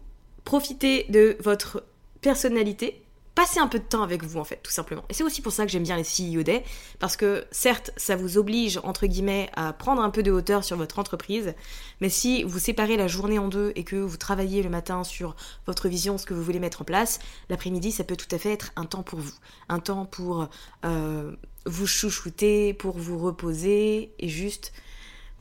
profitez 0.44 1.04
de 1.10 1.36
votre 1.40 1.84
personnalité, 2.22 3.02
passez 3.34 3.60
un 3.60 3.66
peu 3.66 3.78
de 3.78 3.84
temps 3.84 4.02
avec 4.02 4.22
vous 4.22 4.38
en 4.38 4.44
fait, 4.44 4.60
tout 4.62 4.70
simplement. 4.70 5.04
Et 5.08 5.14
c'est 5.14 5.24
aussi 5.24 5.42
pour 5.42 5.52
ça 5.52 5.64
que 5.64 5.72
j'aime 5.72 5.82
bien 5.82 5.96
les 5.96 6.02
CEO 6.04 6.42
Day, 6.42 6.64
parce 6.98 7.16
que 7.16 7.44
certes, 7.50 7.90
ça 7.96 8.16
vous 8.16 8.38
oblige, 8.38 8.80
entre 8.84 9.06
guillemets, 9.06 9.50
à 9.54 9.72
prendre 9.72 10.02
un 10.02 10.10
peu 10.10 10.22
de 10.22 10.30
hauteur 10.30 10.64
sur 10.64 10.76
votre 10.76 10.98
entreprise, 10.98 11.54
mais 12.00 12.08
si 12.08 12.42
vous 12.44 12.58
séparez 12.58 12.96
la 12.96 13.08
journée 13.08 13.38
en 13.38 13.48
deux 13.48 13.72
et 13.74 13.84
que 13.84 13.96
vous 13.96 14.16
travaillez 14.16 14.62
le 14.62 14.70
matin 14.70 15.04
sur 15.04 15.34
votre 15.66 15.88
vision, 15.88 16.18
ce 16.18 16.26
que 16.26 16.34
vous 16.34 16.42
voulez 16.42 16.60
mettre 16.60 16.82
en 16.82 16.84
place, 16.84 17.18
l'après-midi, 17.48 17.92
ça 17.92 18.04
peut 18.04 18.16
tout 18.16 18.32
à 18.34 18.38
fait 18.38 18.52
être 18.52 18.72
un 18.76 18.84
temps 18.84 19.02
pour 19.02 19.18
vous. 19.18 19.34
Un 19.68 19.80
temps 19.80 20.06
pour 20.06 20.48
euh, 20.84 21.32
vous 21.66 21.86
chouchouter, 21.86 22.74
pour 22.74 22.98
vous 22.98 23.18
reposer 23.18 24.12
et 24.18 24.28
juste 24.28 24.72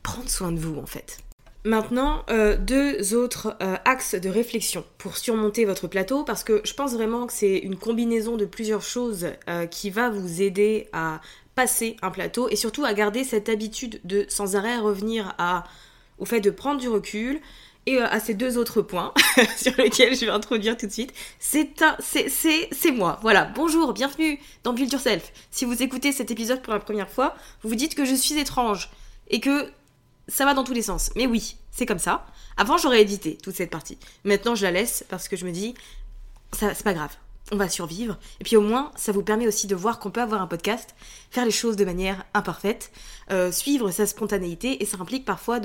prendre 0.02 0.28
soin 0.28 0.52
de 0.52 0.58
vous 0.58 0.78
en 0.78 0.86
fait. 0.86 1.18
Maintenant, 1.64 2.24
euh, 2.28 2.56
deux 2.56 3.14
autres 3.14 3.56
euh, 3.62 3.76
axes 3.84 4.16
de 4.16 4.28
réflexion 4.28 4.84
pour 4.98 5.16
surmonter 5.16 5.64
votre 5.64 5.86
plateau, 5.86 6.24
parce 6.24 6.42
que 6.42 6.60
je 6.64 6.74
pense 6.74 6.92
vraiment 6.92 7.26
que 7.26 7.32
c'est 7.32 7.58
une 7.58 7.76
combinaison 7.76 8.36
de 8.36 8.44
plusieurs 8.44 8.82
choses 8.82 9.28
euh, 9.48 9.66
qui 9.66 9.88
va 9.88 10.10
vous 10.10 10.42
aider 10.42 10.88
à 10.92 11.20
passer 11.54 11.96
un 12.02 12.10
plateau 12.10 12.48
et 12.48 12.56
surtout 12.56 12.84
à 12.84 12.92
garder 12.94 13.22
cette 13.22 13.48
habitude 13.48 14.00
de 14.02 14.26
sans 14.28 14.56
arrêt 14.56 14.78
revenir 14.78 15.34
à, 15.38 15.62
au 16.18 16.24
fait 16.24 16.40
de 16.40 16.50
prendre 16.50 16.80
du 16.80 16.88
recul 16.88 17.40
et 17.86 17.98
à 17.98 18.18
ces 18.18 18.34
deux 18.34 18.58
autres 18.58 18.80
points 18.80 19.12
sur 19.56 19.72
lesquels 19.76 20.16
je 20.16 20.24
vais 20.24 20.30
introduire 20.30 20.76
tout 20.76 20.86
de 20.86 20.92
suite. 20.92 21.12
C'est 21.38 21.68
c'est 22.28 22.90
moi. 22.92 23.18
Voilà. 23.22 23.44
Bonjour, 23.54 23.92
bienvenue 23.92 24.40
dans 24.64 24.72
Build 24.72 24.92
Yourself. 24.92 25.32
Si 25.50 25.64
vous 25.64 25.82
écoutez 25.82 26.10
cet 26.10 26.30
épisode 26.30 26.62
pour 26.62 26.72
la 26.72 26.80
première 26.80 27.10
fois, 27.10 27.34
vous 27.62 27.68
vous 27.68 27.74
dites 27.74 27.94
que 27.94 28.04
je 28.04 28.14
suis 28.14 28.38
étrange 28.38 28.88
et 29.28 29.40
que 29.40 29.68
ça 30.28 30.44
va 30.44 30.54
dans 30.54 30.64
tous 30.64 30.72
les 30.72 30.82
sens. 30.82 31.10
Mais 31.16 31.26
oui, 31.26 31.56
c'est 31.70 31.86
comme 31.86 31.98
ça. 31.98 32.26
Avant, 32.56 32.78
j'aurais 32.78 33.02
édité 33.02 33.38
toute 33.42 33.54
cette 33.54 33.70
partie. 33.70 33.98
Maintenant, 34.24 34.54
je 34.54 34.62
la 34.62 34.70
laisse 34.70 35.04
parce 35.08 35.28
que 35.28 35.36
je 35.36 35.46
me 35.46 35.52
dis, 35.52 35.74
ça, 36.52 36.74
c'est 36.74 36.84
pas 36.84 36.94
grave. 36.94 37.12
On 37.50 37.56
va 37.56 37.68
survivre. 37.68 38.18
Et 38.40 38.44
puis 38.44 38.56
au 38.56 38.60
moins, 38.60 38.90
ça 38.96 39.12
vous 39.12 39.22
permet 39.22 39.46
aussi 39.46 39.66
de 39.66 39.74
voir 39.74 39.98
qu'on 39.98 40.10
peut 40.10 40.22
avoir 40.22 40.40
un 40.40 40.46
podcast, 40.46 40.94
faire 41.30 41.44
les 41.44 41.50
choses 41.50 41.76
de 41.76 41.84
manière 41.84 42.24
imparfaite, 42.34 42.92
euh, 43.30 43.50
suivre 43.52 43.90
sa 43.90 44.06
spontanéité, 44.06 44.82
et 44.82 44.86
ça 44.86 44.96
implique 45.00 45.24
parfois 45.24 45.60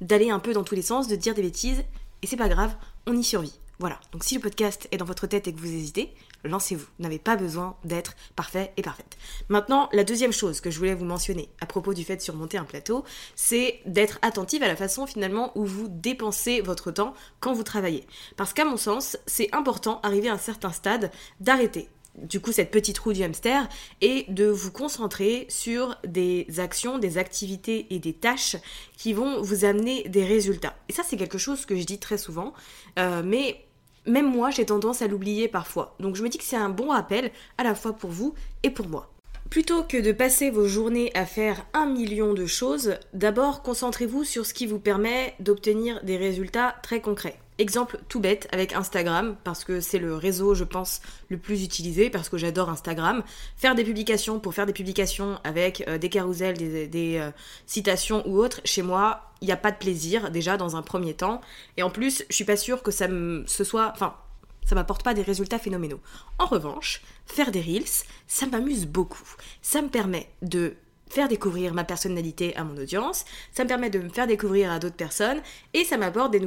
d'aller 0.00 0.30
un 0.30 0.38
peu 0.38 0.52
dans 0.52 0.64
tous 0.64 0.74
les 0.74 0.82
sens, 0.82 1.08
de 1.08 1.16
dire 1.16 1.34
des 1.34 1.42
bêtises, 1.42 1.84
et 2.22 2.26
c'est 2.26 2.36
pas 2.36 2.48
grave, 2.48 2.74
on 3.06 3.16
y 3.16 3.24
survit. 3.24 3.58
Voilà, 3.78 3.98
donc 4.12 4.22
si 4.24 4.34
le 4.34 4.40
podcast 4.40 4.88
est 4.92 4.98
dans 4.98 5.04
votre 5.04 5.26
tête 5.26 5.48
et 5.48 5.52
que 5.52 5.58
vous 5.58 5.72
hésitez, 5.72 6.14
lancez-vous. 6.44 6.86
Vous 6.98 7.02
n'avez 7.02 7.18
pas 7.18 7.36
besoin 7.36 7.76
d'être 7.84 8.14
parfait 8.36 8.72
et 8.76 8.82
parfaite. 8.82 9.16
Maintenant, 9.48 9.88
la 9.92 10.04
deuxième 10.04 10.32
chose 10.32 10.60
que 10.60 10.70
je 10.70 10.78
voulais 10.78 10.94
vous 10.94 11.04
mentionner 11.04 11.48
à 11.60 11.66
propos 11.66 11.94
du 11.94 12.04
fait 12.04 12.16
de 12.16 12.22
surmonter 12.22 12.58
un 12.58 12.64
plateau, 12.64 13.04
c'est 13.34 13.80
d'être 13.86 14.18
attentive 14.22 14.62
à 14.62 14.68
la 14.68 14.76
façon 14.76 15.06
finalement 15.06 15.52
où 15.56 15.64
vous 15.64 15.88
dépensez 15.88 16.60
votre 16.60 16.90
temps 16.90 17.14
quand 17.40 17.52
vous 17.52 17.62
travaillez. 17.62 18.06
Parce 18.36 18.52
qu'à 18.52 18.64
mon 18.64 18.76
sens, 18.76 19.16
c'est 19.26 19.54
important, 19.54 20.00
arrivé 20.02 20.28
à 20.28 20.34
un 20.34 20.38
certain 20.38 20.72
stade, 20.72 21.10
d'arrêter 21.40 21.88
du 22.16 22.40
coup 22.40 22.52
cette 22.52 22.70
petite 22.70 22.98
roue 22.98 23.12
du 23.12 23.22
hamster 23.22 23.68
et 24.00 24.24
de 24.28 24.46
vous 24.46 24.70
concentrer 24.70 25.46
sur 25.48 25.96
des 26.06 26.46
actions, 26.58 26.98
des 26.98 27.18
activités 27.18 27.86
et 27.90 27.98
des 27.98 28.12
tâches 28.12 28.56
qui 28.96 29.12
vont 29.12 29.42
vous 29.42 29.64
amener 29.64 30.08
des 30.08 30.24
résultats. 30.24 30.76
Et 30.88 30.92
ça 30.92 31.02
c'est 31.04 31.16
quelque 31.16 31.38
chose 31.38 31.66
que 31.66 31.76
je 31.76 31.84
dis 31.84 31.98
très 31.98 32.18
souvent, 32.18 32.52
euh, 32.98 33.22
mais 33.24 33.66
même 34.06 34.30
moi 34.30 34.50
j'ai 34.50 34.66
tendance 34.66 35.02
à 35.02 35.06
l'oublier 35.06 35.48
parfois. 35.48 35.94
Donc 36.00 36.16
je 36.16 36.22
me 36.22 36.28
dis 36.28 36.38
que 36.38 36.44
c'est 36.44 36.56
un 36.56 36.68
bon 36.68 36.88
rappel 36.88 37.30
à 37.58 37.64
la 37.64 37.74
fois 37.74 37.92
pour 37.92 38.10
vous 38.10 38.34
et 38.62 38.70
pour 38.70 38.88
moi. 38.88 39.10
Plutôt 39.50 39.84
que 39.84 39.98
de 39.98 40.12
passer 40.12 40.50
vos 40.50 40.66
journées 40.66 41.12
à 41.14 41.26
faire 41.26 41.64
un 41.74 41.86
million 41.86 42.34
de 42.34 42.46
choses, 42.46 42.96
d'abord 43.12 43.62
concentrez-vous 43.62 44.24
sur 44.24 44.46
ce 44.46 44.54
qui 44.54 44.66
vous 44.66 44.80
permet 44.80 45.34
d'obtenir 45.38 46.02
des 46.02 46.16
résultats 46.16 46.74
très 46.82 47.00
concrets. 47.00 47.38
Exemple 47.58 48.00
tout 48.08 48.18
bête 48.18 48.48
avec 48.50 48.72
Instagram, 48.72 49.36
parce 49.44 49.62
que 49.62 49.80
c'est 49.80 50.00
le 50.00 50.16
réseau, 50.16 50.54
je 50.54 50.64
pense, 50.64 51.00
le 51.28 51.38
plus 51.38 51.62
utilisé, 51.62 52.10
parce 52.10 52.28
que 52.28 52.36
j'adore 52.36 52.68
Instagram. 52.68 53.22
Faire 53.56 53.76
des 53.76 53.84
publications 53.84 54.40
pour 54.40 54.54
faire 54.54 54.66
des 54.66 54.72
publications 54.72 55.38
avec 55.44 55.84
euh, 55.86 55.96
des 55.96 56.08
carousels, 56.08 56.56
des, 56.56 57.16
euh, 57.16 57.30
citations 57.66 58.26
ou 58.26 58.38
autres, 58.38 58.60
chez 58.64 58.82
moi, 58.82 59.30
il 59.40 59.46
n'y 59.46 59.52
a 59.52 59.56
pas 59.56 59.70
de 59.70 59.76
plaisir, 59.76 60.32
déjà, 60.32 60.56
dans 60.56 60.74
un 60.74 60.82
premier 60.82 61.14
temps. 61.14 61.40
Et 61.76 61.84
en 61.84 61.90
plus, 61.90 62.24
je 62.28 62.34
suis 62.34 62.44
pas 62.44 62.56
sûre 62.56 62.82
que 62.82 62.90
ça 62.90 63.06
me, 63.06 63.44
soit. 63.46 63.92
Enfin, 63.94 64.16
ça 64.64 64.74
m'apporte 64.74 65.04
pas 65.04 65.14
des 65.14 65.22
résultats 65.22 65.60
phénoménaux. 65.60 66.00
En 66.40 66.46
revanche, 66.46 67.02
faire 67.26 67.52
des 67.52 67.60
reels, 67.60 67.84
ça 68.26 68.46
m'amuse 68.46 68.86
beaucoup. 68.86 69.36
Ça 69.62 69.80
me 69.80 69.88
permet 69.88 70.28
de 70.42 70.74
faire 71.14 71.28
découvrir 71.28 71.74
ma 71.74 71.84
personnalité 71.84 72.56
à 72.56 72.64
mon 72.64 72.76
audience, 72.76 73.24
ça 73.52 73.62
me 73.62 73.68
permet 73.68 73.88
de 73.88 74.00
me 74.00 74.08
faire 74.08 74.26
découvrir 74.26 74.72
à 74.72 74.78
d'autres 74.78 74.96
personnes 74.96 75.40
et 75.72 75.84
ça 75.84 75.96
m'apporte 75.96 76.32
des, 76.32 76.40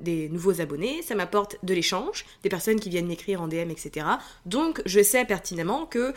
des 0.00 0.28
nouveaux 0.28 0.60
abonnés, 0.60 1.02
ça 1.02 1.14
m'apporte 1.14 1.56
de 1.62 1.72
l'échange, 1.72 2.26
des 2.42 2.48
personnes 2.50 2.78
qui 2.78 2.90
viennent 2.90 3.06
m'écrire 3.06 3.40
en 3.40 3.48
DM, 3.48 3.70
etc. 3.70 4.06
Donc 4.44 4.82
je 4.84 5.02
sais 5.02 5.24
pertinemment 5.24 5.86
que 5.86 6.12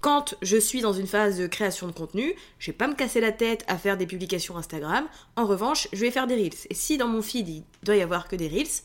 quand 0.00 0.36
je 0.42 0.56
suis 0.56 0.80
dans 0.80 0.92
une 0.92 1.06
phase 1.06 1.38
de 1.38 1.46
création 1.46 1.86
de 1.88 1.92
contenu, 1.92 2.34
je 2.58 2.70
vais 2.70 2.76
pas 2.76 2.86
me 2.86 2.94
casser 2.94 3.20
la 3.20 3.32
tête 3.32 3.64
à 3.66 3.76
faire 3.76 3.96
des 3.96 4.06
publications 4.06 4.56
Instagram. 4.56 5.06
En 5.34 5.44
revanche, 5.44 5.88
je 5.92 6.00
vais 6.00 6.12
faire 6.12 6.28
des 6.28 6.36
reels. 6.36 6.66
Et 6.70 6.74
si 6.74 6.98
dans 6.98 7.08
mon 7.08 7.22
feed 7.22 7.48
il 7.48 7.64
doit 7.82 7.96
y 7.96 8.02
avoir 8.02 8.28
que 8.28 8.36
des 8.36 8.46
reels, 8.46 8.82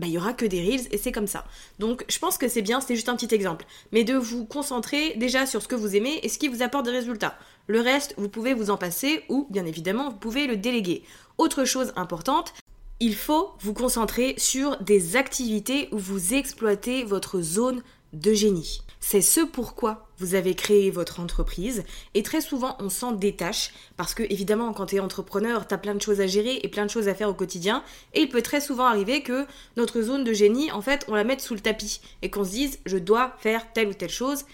bah, 0.00 0.06
il 0.06 0.14
y 0.14 0.18
aura 0.18 0.32
que 0.32 0.46
des 0.46 0.62
reels 0.62 0.88
et 0.90 0.98
c'est 0.98 1.12
comme 1.12 1.26
ça. 1.26 1.44
Donc 1.78 2.04
je 2.08 2.18
pense 2.18 2.38
que 2.38 2.48
c'est 2.48 2.62
bien, 2.62 2.80
c'était 2.80 2.96
juste 2.96 3.08
un 3.08 3.16
petit 3.16 3.34
exemple. 3.34 3.66
Mais 3.92 4.02
de 4.02 4.14
vous 4.14 4.46
concentrer 4.46 5.14
déjà 5.16 5.46
sur 5.46 5.62
ce 5.62 5.68
que 5.68 5.74
vous 5.74 5.94
aimez 5.94 6.20
et 6.22 6.28
ce 6.28 6.38
qui 6.38 6.48
vous 6.48 6.62
apporte 6.62 6.86
des 6.86 6.90
résultats. 6.90 7.36
Le 7.66 7.80
reste, 7.80 8.14
vous 8.16 8.28
pouvez 8.28 8.54
vous 8.54 8.70
en 8.70 8.76
passer 8.76 9.22
ou, 9.28 9.46
bien 9.50 9.66
évidemment, 9.66 10.10
vous 10.10 10.16
pouvez 10.16 10.46
le 10.46 10.56
déléguer. 10.56 11.04
Autre 11.38 11.64
chose 11.64 11.92
importante, 11.96 12.54
il 12.98 13.14
faut 13.14 13.52
vous 13.60 13.74
concentrer 13.74 14.34
sur 14.38 14.76
des 14.78 15.16
activités 15.16 15.88
où 15.92 15.98
vous 15.98 16.34
exploitez 16.34 17.04
votre 17.04 17.40
zone 17.40 17.82
de 18.12 18.32
génie. 18.32 18.82
C'est 19.02 19.22
ce 19.22 19.40
pourquoi 19.40 20.06
vous 20.18 20.34
avez 20.34 20.54
créé 20.54 20.90
votre 20.90 21.20
entreprise 21.20 21.84
et 22.14 22.22
très 22.22 22.42
souvent 22.42 22.76
on 22.80 22.90
s'en 22.90 23.12
détache 23.12 23.72
parce 23.96 24.12
que 24.12 24.22
évidemment 24.24 24.74
quand 24.74 24.86
tu 24.86 24.96
es 24.96 25.00
entrepreneur, 25.00 25.66
tu 25.66 25.74
as 25.74 25.78
plein 25.78 25.94
de 25.94 26.02
choses 26.02 26.20
à 26.20 26.26
gérer 26.26 26.60
et 26.62 26.68
plein 26.68 26.84
de 26.84 26.90
choses 26.90 27.08
à 27.08 27.14
faire 27.14 27.30
au 27.30 27.34
quotidien 27.34 27.82
et 28.12 28.20
il 28.20 28.28
peut 28.28 28.42
très 28.42 28.60
souvent 28.60 28.84
arriver 28.84 29.22
que 29.22 29.46
notre 29.76 30.02
zone 30.02 30.22
de 30.22 30.34
génie 30.34 30.70
en 30.70 30.82
fait 30.82 31.06
on 31.08 31.14
la 31.14 31.24
mette 31.24 31.40
sous 31.40 31.54
le 31.54 31.60
tapis 31.60 32.00
et 32.20 32.28
qu'on 32.30 32.44
se 32.44 32.50
dise 32.50 32.78
je 32.84 32.98
dois 32.98 33.34
faire 33.38 33.72
telle 33.72 33.88
ou 33.88 33.94
telle 33.94 34.10
chose 34.10 34.44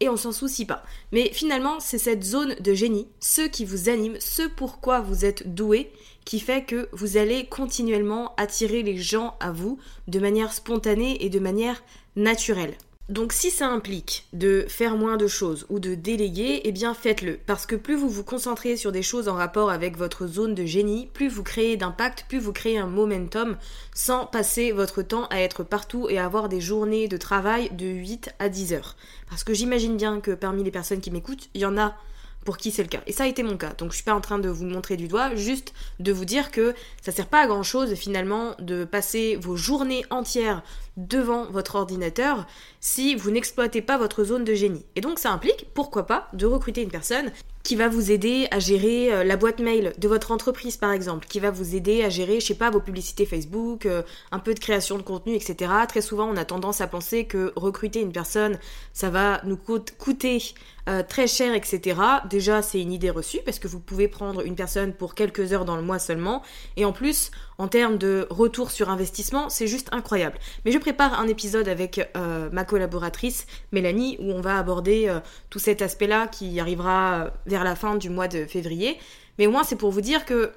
et 0.00 0.08
on 0.08 0.16
s'en 0.16 0.32
soucie 0.32 0.64
pas. 0.64 0.82
Mais 1.12 1.30
finalement, 1.32 1.78
c'est 1.78 1.98
cette 1.98 2.24
zone 2.24 2.54
de 2.54 2.72
génie, 2.72 3.06
ce 3.20 3.42
qui 3.42 3.66
vous 3.66 3.90
anime, 3.90 4.16
ce 4.18 4.48
pourquoi 4.48 5.00
vous 5.00 5.26
êtes 5.26 5.54
doué, 5.54 5.92
qui 6.24 6.40
fait 6.40 6.64
que 6.64 6.88
vous 6.92 7.18
allez 7.18 7.46
continuellement 7.46 8.34
attirer 8.36 8.82
les 8.82 8.96
gens 8.96 9.36
à 9.40 9.52
vous 9.52 9.78
de 10.08 10.18
manière 10.18 10.52
spontanée 10.54 11.22
et 11.24 11.28
de 11.28 11.38
manière 11.38 11.82
naturelle. 12.16 12.76
Donc 13.10 13.32
si 13.32 13.50
ça 13.50 13.66
implique 13.66 14.24
de 14.32 14.64
faire 14.68 14.96
moins 14.96 15.16
de 15.16 15.26
choses 15.26 15.66
ou 15.68 15.80
de 15.80 15.96
déléguer, 15.96 16.60
eh 16.62 16.70
bien 16.70 16.94
faites-le. 16.94 17.40
Parce 17.44 17.66
que 17.66 17.74
plus 17.74 17.96
vous 17.96 18.08
vous 18.08 18.22
concentrez 18.22 18.76
sur 18.76 18.92
des 18.92 19.02
choses 19.02 19.26
en 19.26 19.34
rapport 19.34 19.68
avec 19.68 19.96
votre 19.96 20.28
zone 20.28 20.54
de 20.54 20.64
génie, 20.64 21.08
plus 21.12 21.28
vous 21.28 21.42
créez 21.42 21.76
d'impact, 21.76 22.26
plus 22.28 22.38
vous 22.38 22.52
créez 22.52 22.78
un 22.78 22.86
momentum 22.86 23.56
sans 23.92 24.26
passer 24.26 24.70
votre 24.70 25.02
temps 25.02 25.26
à 25.30 25.40
être 25.40 25.64
partout 25.64 26.08
et 26.08 26.20
avoir 26.20 26.48
des 26.48 26.60
journées 26.60 27.08
de 27.08 27.16
travail 27.16 27.70
de 27.70 27.86
8 27.86 28.30
à 28.38 28.48
10 28.48 28.74
heures. 28.74 28.96
Parce 29.28 29.42
que 29.42 29.54
j'imagine 29.54 29.96
bien 29.96 30.20
que 30.20 30.30
parmi 30.30 30.62
les 30.62 30.70
personnes 30.70 31.00
qui 31.00 31.10
m'écoutent, 31.10 31.50
il 31.54 31.62
y 31.62 31.66
en 31.66 31.76
a 31.76 31.96
pour 32.44 32.56
qui 32.56 32.70
c'est 32.70 32.82
le 32.82 32.88
cas. 32.88 33.00
Et 33.06 33.12
ça 33.12 33.24
a 33.24 33.26
été 33.26 33.42
mon 33.42 33.56
cas. 33.56 33.72
Donc 33.78 33.90
je 33.90 33.96
suis 33.96 34.04
pas 34.04 34.14
en 34.14 34.20
train 34.20 34.38
de 34.38 34.48
vous 34.48 34.64
montrer 34.64 34.96
du 34.96 35.08
doigt, 35.08 35.34
juste 35.34 35.72
de 35.98 36.12
vous 36.12 36.24
dire 36.24 36.50
que 36.50 36.74
ça 37.02 37.12
sert 37.12 37.26
pas 37.26 37.42
à 37.42 37.46
grand 37.46 37.62
chose 37.62 37.94
finalement 37.94 38.54
de 38.58 38.84
passer 38.84 39.36
vos 39.36 39.56
journées 39.56 40.04
entières 40.10 40.62
devant 40.96 41.46
votre 41.50 41.76
ordinateur 41.76 42.46
si 42.80 43.14
vous 43.14 43.30
n'exploitez 43.30 43.82
pas 43.82 43.98
votre 43.98 44.24
zone 44.24 44.44
de 44.44 44.54
génie. 44.54 44.84
Et 44.96 45.00
donc 45.00 45.18
ça 45.18 45.30
implique, 45.30 45.66
pourquoi 45.74 46.06
pas, 46.06 46.28
de 46.32 46.46
recruter 46.46 46.82
une 46.82 46.90
personne 46.90 47.30
qui 47.62 47.76
va 47.76 47.88
vous 47.88 48.10
aider 48.10 48.48
à 48.50 48.58
gérer 48.58 49.12
euh, 49.12 49.22
la 49.22 49.36
boîte 49.36 49.60
mail 49.60 49.92
de 49.98 50.08
votre 50.08 50.32
entreprise 50.32 50.76
par 50.76 50.92
exemple, 50.92 51.26
qui 51.28 51.40
va 51.40 51.50
vous 51.50 51.76
aider 51.76 52.02
à 52.02 52.08
gérer, 52.08 52.40
je 52.40 52.46
sais 52.46 52.54
pas, 52.54 52.70
vos 52.70 52.80
publicités 52.80 53.26
Facebook, 53.26 53.84
euh, 53.84 54.02
un 54.32 54.38
peu 54.38 54.54
de 54.54 54.60
création 54.60 54.96
de 54.96 55.02
contenu, 55.02 55.34
etc. 55.34 55.70
Très 55.86 56.00
souvent 56.00 56.26
on 56.26 56.36
a 56.36 56.44
tendance 56.44 56.80
à 56.80 56.86
penser 56.86 57.26
que 57.26 57.52
recruter 57.56 58.00
une 58.00 58.12
personne, 58.12 58.58
ça 58.94 59.10
va 59.10 59.42
nous 59.44 59.58
coûter 59.58 60.42
euh, 60.90 61.04
très 61.06 61.28
cher, 61.28 61.54
etc. 61.54 62.00
Déjà 62.28 62.62
c'est 62.62 62.80
une 62.80 62.92
idée 62.92 63.10
reçue 63.10 63.38
parce 63.44 63.60
que 63.60 63.68
vous 63.68 63.78
pouvez 63.78 64.08
prendre 64.08 64.44
une 64.44 64.56
personne 64.56 64.92
pour 64.92 65.14
quelques 65.14 65.52
heures 65.52 65.64
dans 65.64 65.76
le 65.76 65.82
mois 65.82 66.00
seulement, 66.00 66.42
et 66.76 66.84
en 66.84 66.92
plus 66.92 67.30
en 67.58 67.68
termes 67.68 67.96
de 67.96 68.26
retour 68.28 68.72
sur 68.72 68.90
investissement, 68.90 69.48
c'est 69.50 69.68
juste 69.68 69.88
incroyable. 69.92 70.38
Mais 70.64 70.72
je 70.72 70.78
prépare 70.78 71.20
un 71.20 71.28
épisode 71.28 71.68
avec 71.68 72.10
euh, 72.16 72.48
ma 72.50 72.64
collaboratrice 72.64 73.46
Mélanie 73.70 74.16
où 74.18 74.32
on 74.32 74.40
va 74.40 74.58
aborder 74.58 75.08
euh, 75.08 75.20
tout 75.48 75.60
cet 75.60 75.80
aspect-là 75.80 76.26
qui 76.26 76.58
arrivera 76.58 77.30
vers 77.46 77.62
la 77.62 77.76
fin 77.76 77.94
du 77.94 78.10
mois 78.10 78.26
de 78.26 78.44
février. 78.44 78.98
Mais 79.38 79.46
au 79.46 79.52
moins 79.52 79.62
c'est 79.62 79.76
pour 79.76 79.92
vous 79.92 80.00
dire 80.00 80.24
que 80.24 80.50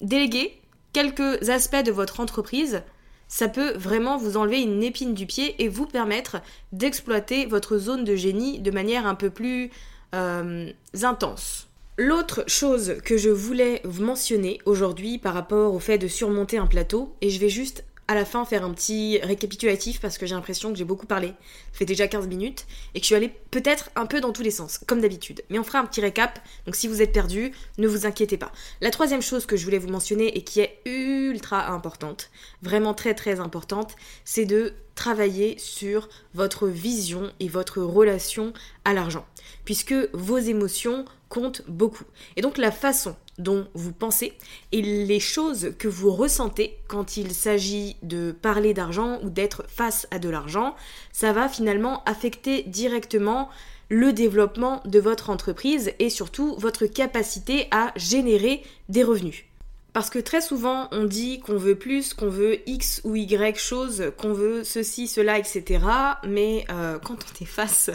déléguer 0.00 0.60
quelques 0.92 1.48
aspects 1.48 1.84
de 1.84 1.90
votre 1.90 2.20
entreprise, 2.20 2.82
ça 3.30 3.48
peut 3.48 3.72
vraiment 3.76 4.18
vous 4.18 4.36
enlever 4.36 4.60
une 4.60 4.82
épine 4.82 5.14
du 5.14 5.24
pied 5.24 5.54
et 5.62 5.68
vous 5.68 5.86
permettre 5.86 6.42
d'exploiter 6.72 7.46
votre 7.46 7.78
zone 7.78 8.04
de 8.04 8.16
génie 8.16 8.58
de 8.58 8.72
manière 8.72 9.06
un 9.06 9.14
peu 9.14 9.30
plus 9.30 9.70
euh, 10.16 10.68
intense. 11.02 11.68
L'autre 11.96 12.42
chose 12.48 12.96
que 13.04 13.16
je 13.16 13.30
voulais 13.30 13.82
vous 13.84 14.02
mentionner 14.02 14.58
aujourd'hui 14.66 15.18
par 15.18 15.32
rapport 15.32 15.74
au 15.74 15.78
fait 15.78 15.96
de 15.96 16.08
surmonter 16.08 16.58
un 16.58 16.66
plateau, 16.66 17.14
et 17.20 17.30
je 17.30 17.38
vais 17.38 17.48
juste 17.48 17.84
à 18.10 18.14
la 18.16 18.24
fin 18.24 18.44
faire 18.44 18.64
un 18.64 18.72
petit 18.72 19.20
récapitulatif 19.22 20.00
parce 20.00 20.18
que 20.18 20.26
j'ai 20.26 20.34
l'impression 20.34 20.72
que 20.72 20.76
j'ai 20.76 20.84
beaucoup 20.84 21.06
parlé. 21.06 21.32
Fait 21.72 21.84
déjà 21.84 22.08
15 22.08 22.26
minutes 22.26 22.66
et 22.92 22.98
que 22.98 23.04
je 23.04 23.06
suis 23.06 23.14
allée 23.14 23.32
peut-être 23.52 23.88
un 23.94 24.04
peu 24.04 24.20
dans 24.20 24.32
tous 24.32 24.42
les 24.42 24.50
sens, 24.50 24.80
comme 24.88 25.00
d'habitude. 25.00 25.44
Mais 25.48 25.60
on 25.60 25.62
fera 25.62 25.78
un 25.78 25.86
petit 25.86 26.00
récap, 26.00 26.40
donc 26.66 26.74
si 26.74 26.88
vous 26.88 27.02
êtes 27.02 27.12
perdu, 27.12 27.52
ne 27.78 27.86
vous 27.86 28.06
inquiétez 28.06 28.36
pas. 28.36 28.50
La 28.80 28.90
troisième 28.90 29.22
chose 29.22 29.46
que 29.46 29.56
je 29.56 29.64
voulais 29.64 29.78
vous 29.78 29.90
mentionner 29.90 30.36
et 30.36 30.42
qui 30.42 30.58
est 30.58 30.80
ultra 30.86 31.70
importante, 31.70 32.30
vraiment 32.62 32.94
très 32.94 33.14
très 33.14 33.38
importante, 33.38 33.94
c'est 34.24 34.44
de 34.44 34.72
travailler 34.96 35.56
sur 35.60 36.08
votre 36.34 36.66
vision 36.66 37.30
et 37.38 37.46
votre 37.46 37.80
relation 37.80 38.52
à 38.84 38.92
l'argent. 38.92 39.24
Puisque 39.64 39.94
vos 40.14 40.38
émotions 40.38 41.04
compte 41.30 41.62
beaucoup. 41.66 42.04
Et 42.36 42.42
donc 42.42 42.58
la 42.58 42.70
façon 42.70 43.16
dont 43.38 43.66
vous 43.72 43.92
pensez 43.92 44.34
et 44.72 44.82
les 44.82 45.20
choses 45.20 45.72
que 45.78 45.88
vous 45.88 46.12
ressentez 46.12 46.76
quand 46.88 47.16
il 47.16 47.32
s'agit 47.32 47.96
de 48.02 48.32
parler 48.32 48.74
d'argent 48.74 49.18
ou 49.22 49.30
d'être 49.30 49.64
face 49.66 50.06
à 50.10 50.18
de 50.18 50.28
l'argent, 50.28 50.76
ça 51.12 51.32
va 51.32 51.48
finalement 51.48 52.04
affecter 52.04 52.64
directement 52.64 53.48
le 53.88 54.12
développement 54.12 54.82
de 54.84 55.00
votre 55.00 55.30
entreprise 55.30 55.92
et 55.98 56.10
surtout 56.10 56.54
votre 56.58 56.86
capacité 56.86 57.66
à 57.70 57.92
générer 57.96 58.62
des 58.88 59.02
revenus. 59.02 59.44
Parce 59.92 60.10
que 60.10 60.20
très 60.20 60.40
souvent, 60.40 60.88
on 60.92 61.04
dit 61.04 61.40
qu'on 61.40 61.56
veut 61.56 61.74
plus, 61.74 62.14
qu'on 62.14 62.28
veut 62.28 62.58
X 62.68 63.00
ou 63.02 63.16
Y 63.16 63.58
chose, 63.58 64.12
qu'on 64.16 64.32
veut 64.32 64.62
ceci, 64.62 65.08
cela, 65.08 65.38
etc. 65.38 65.84
Mais 66.28 66.64
euh, 66.70 66.98
quand 67.00 67.16
on 67.16 67.42
est 67.42 67.48
face 67.48 67.90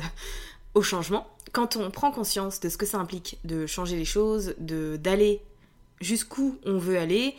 au 0.73 0.81
changement, 0.81 1.25
quand 1.55 1.77
on 1.77 1.89
prend 1.89 2.11
conscience 2.11 2.59
de 2.59 2.67
ce 2.67 2.77
que 2.77 2.85
ça 2.85 2.97
implique 2.97 3.39
de 3.45 3.65
changer 3.65 3.95
les 3.95 4.03
choses, 4.03 4.55
de 4.59 4.97
d'aller 4.97 5.41
jusqu'où 6.01 6.59
on 6.65 6.77
veut 6.77 6.97
aller, 6.97 7.33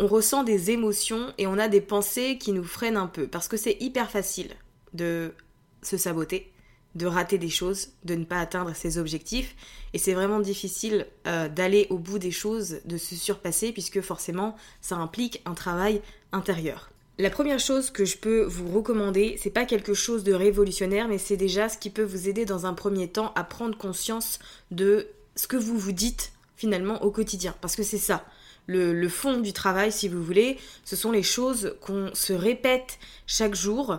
on 0.00 0.08
ressent 0.08 0.42
des 0.42 0.72
émotions 0.72 1.32
et 1.38 1.46
on 1.46 1.56
a 1.58 1.68
des 1.68 1.80
pensées 1.80 2.38
qui 2.38 2.50
nous 2.50 2.64
freinent 2.64 2.96
un 2.96 3.06
peu 3.06 3.28
parce 3.28 3.46
que 3.46 3.56
c'est 3.56 3.76
hyper 3.78 4.10
facile 4.10 4.48
de 4.94 5.32
se 5.80 5.96
saboter, 5.96 6.52
de 6.96 7.06
rater 7.06 7.38
des 7.38 7.50
choses, 7.50 7.90
de 8.02 8.16
ne 8.16 8.24
pas 8.24 8.40
atteindre 8.40 8.74
ses 8.74 8.98
objectifs 8.98 9.54
et 9.92 9.98
c'est 9.98 10.14
vraiment 10.14 10.40
difficile 10.40 11.06
euh, 11.28 11.48
d'aller 11.48 11.86
au 11.88 11.98
bout 11.98 12.18
des 12.18 12.32
choses, 12.32 12.80
de 12.84 12.96
se 12.96 13.14
surpasser 13.14 13.70
puisque 13.70 14.00
forcément 14.00 14.56
ça 14.80 14.96
implique 14.96 15.40
un 15.44 15.54
travail 15.54 16.02
intérieur. 16.32 16.91
La 17.18 17.28
première 17.28 17.60
chose 17.60 17.90
que 17.90 18.06
je 18.06 18.16
peux 18.16 18.42
vous 18.44 18.70
recommander, 18.70 19.38
c'est 19.38 19.50
pas 19.50 19.66
quelque 19.66 19.92
chose 19.92 20.24
de 20.24 20.32
révolutionnaire, 20.32 21.08
mais 21.08 21.18
c'est 21.18 21.36
déjà 21.36 21.68
ce 21.68 21.76
qui 21.76 21.90
peut 21.90 22.02
vous 22.02 22.28
aider 22.28 22.46
dans 22.46 22.64
un 22.64 22.72
premier 22.72 23.08
temps 23.08 23.32
à 23.34 23.44
prendre 23.44 23.76
conscience 23.76 24.38
de 24.70 25.08
ce 25.36 25.46
que 25.46 25.58
vous 25.58 25.78
vous 25.78 25.92
dites 25.92 26.32
finalement 26.56 27.02
au 27.02 27.10
quotidien. 27.10 27.54
Parce 27.60 27.76
que 27.76 27.82
c'est 27.82 27.98
ça. 27.98 28.24
Le, 28.66 29.08
fond 29.08 29.40
du 29.40 29.52
travail, 29.52 29.92
si 29.92 30.08
vous 30.08 30.22
voulez, 30.22 30.56
ce 30.84 30.96
sont 30.96 31.12
les 31.12 31.22
choses 31.22 31.76
qu'on 31.82 32.14
se 32.14 32.32
répète 32.32 32.98
chaque 33.26 33.54
jour, 33.54 33.98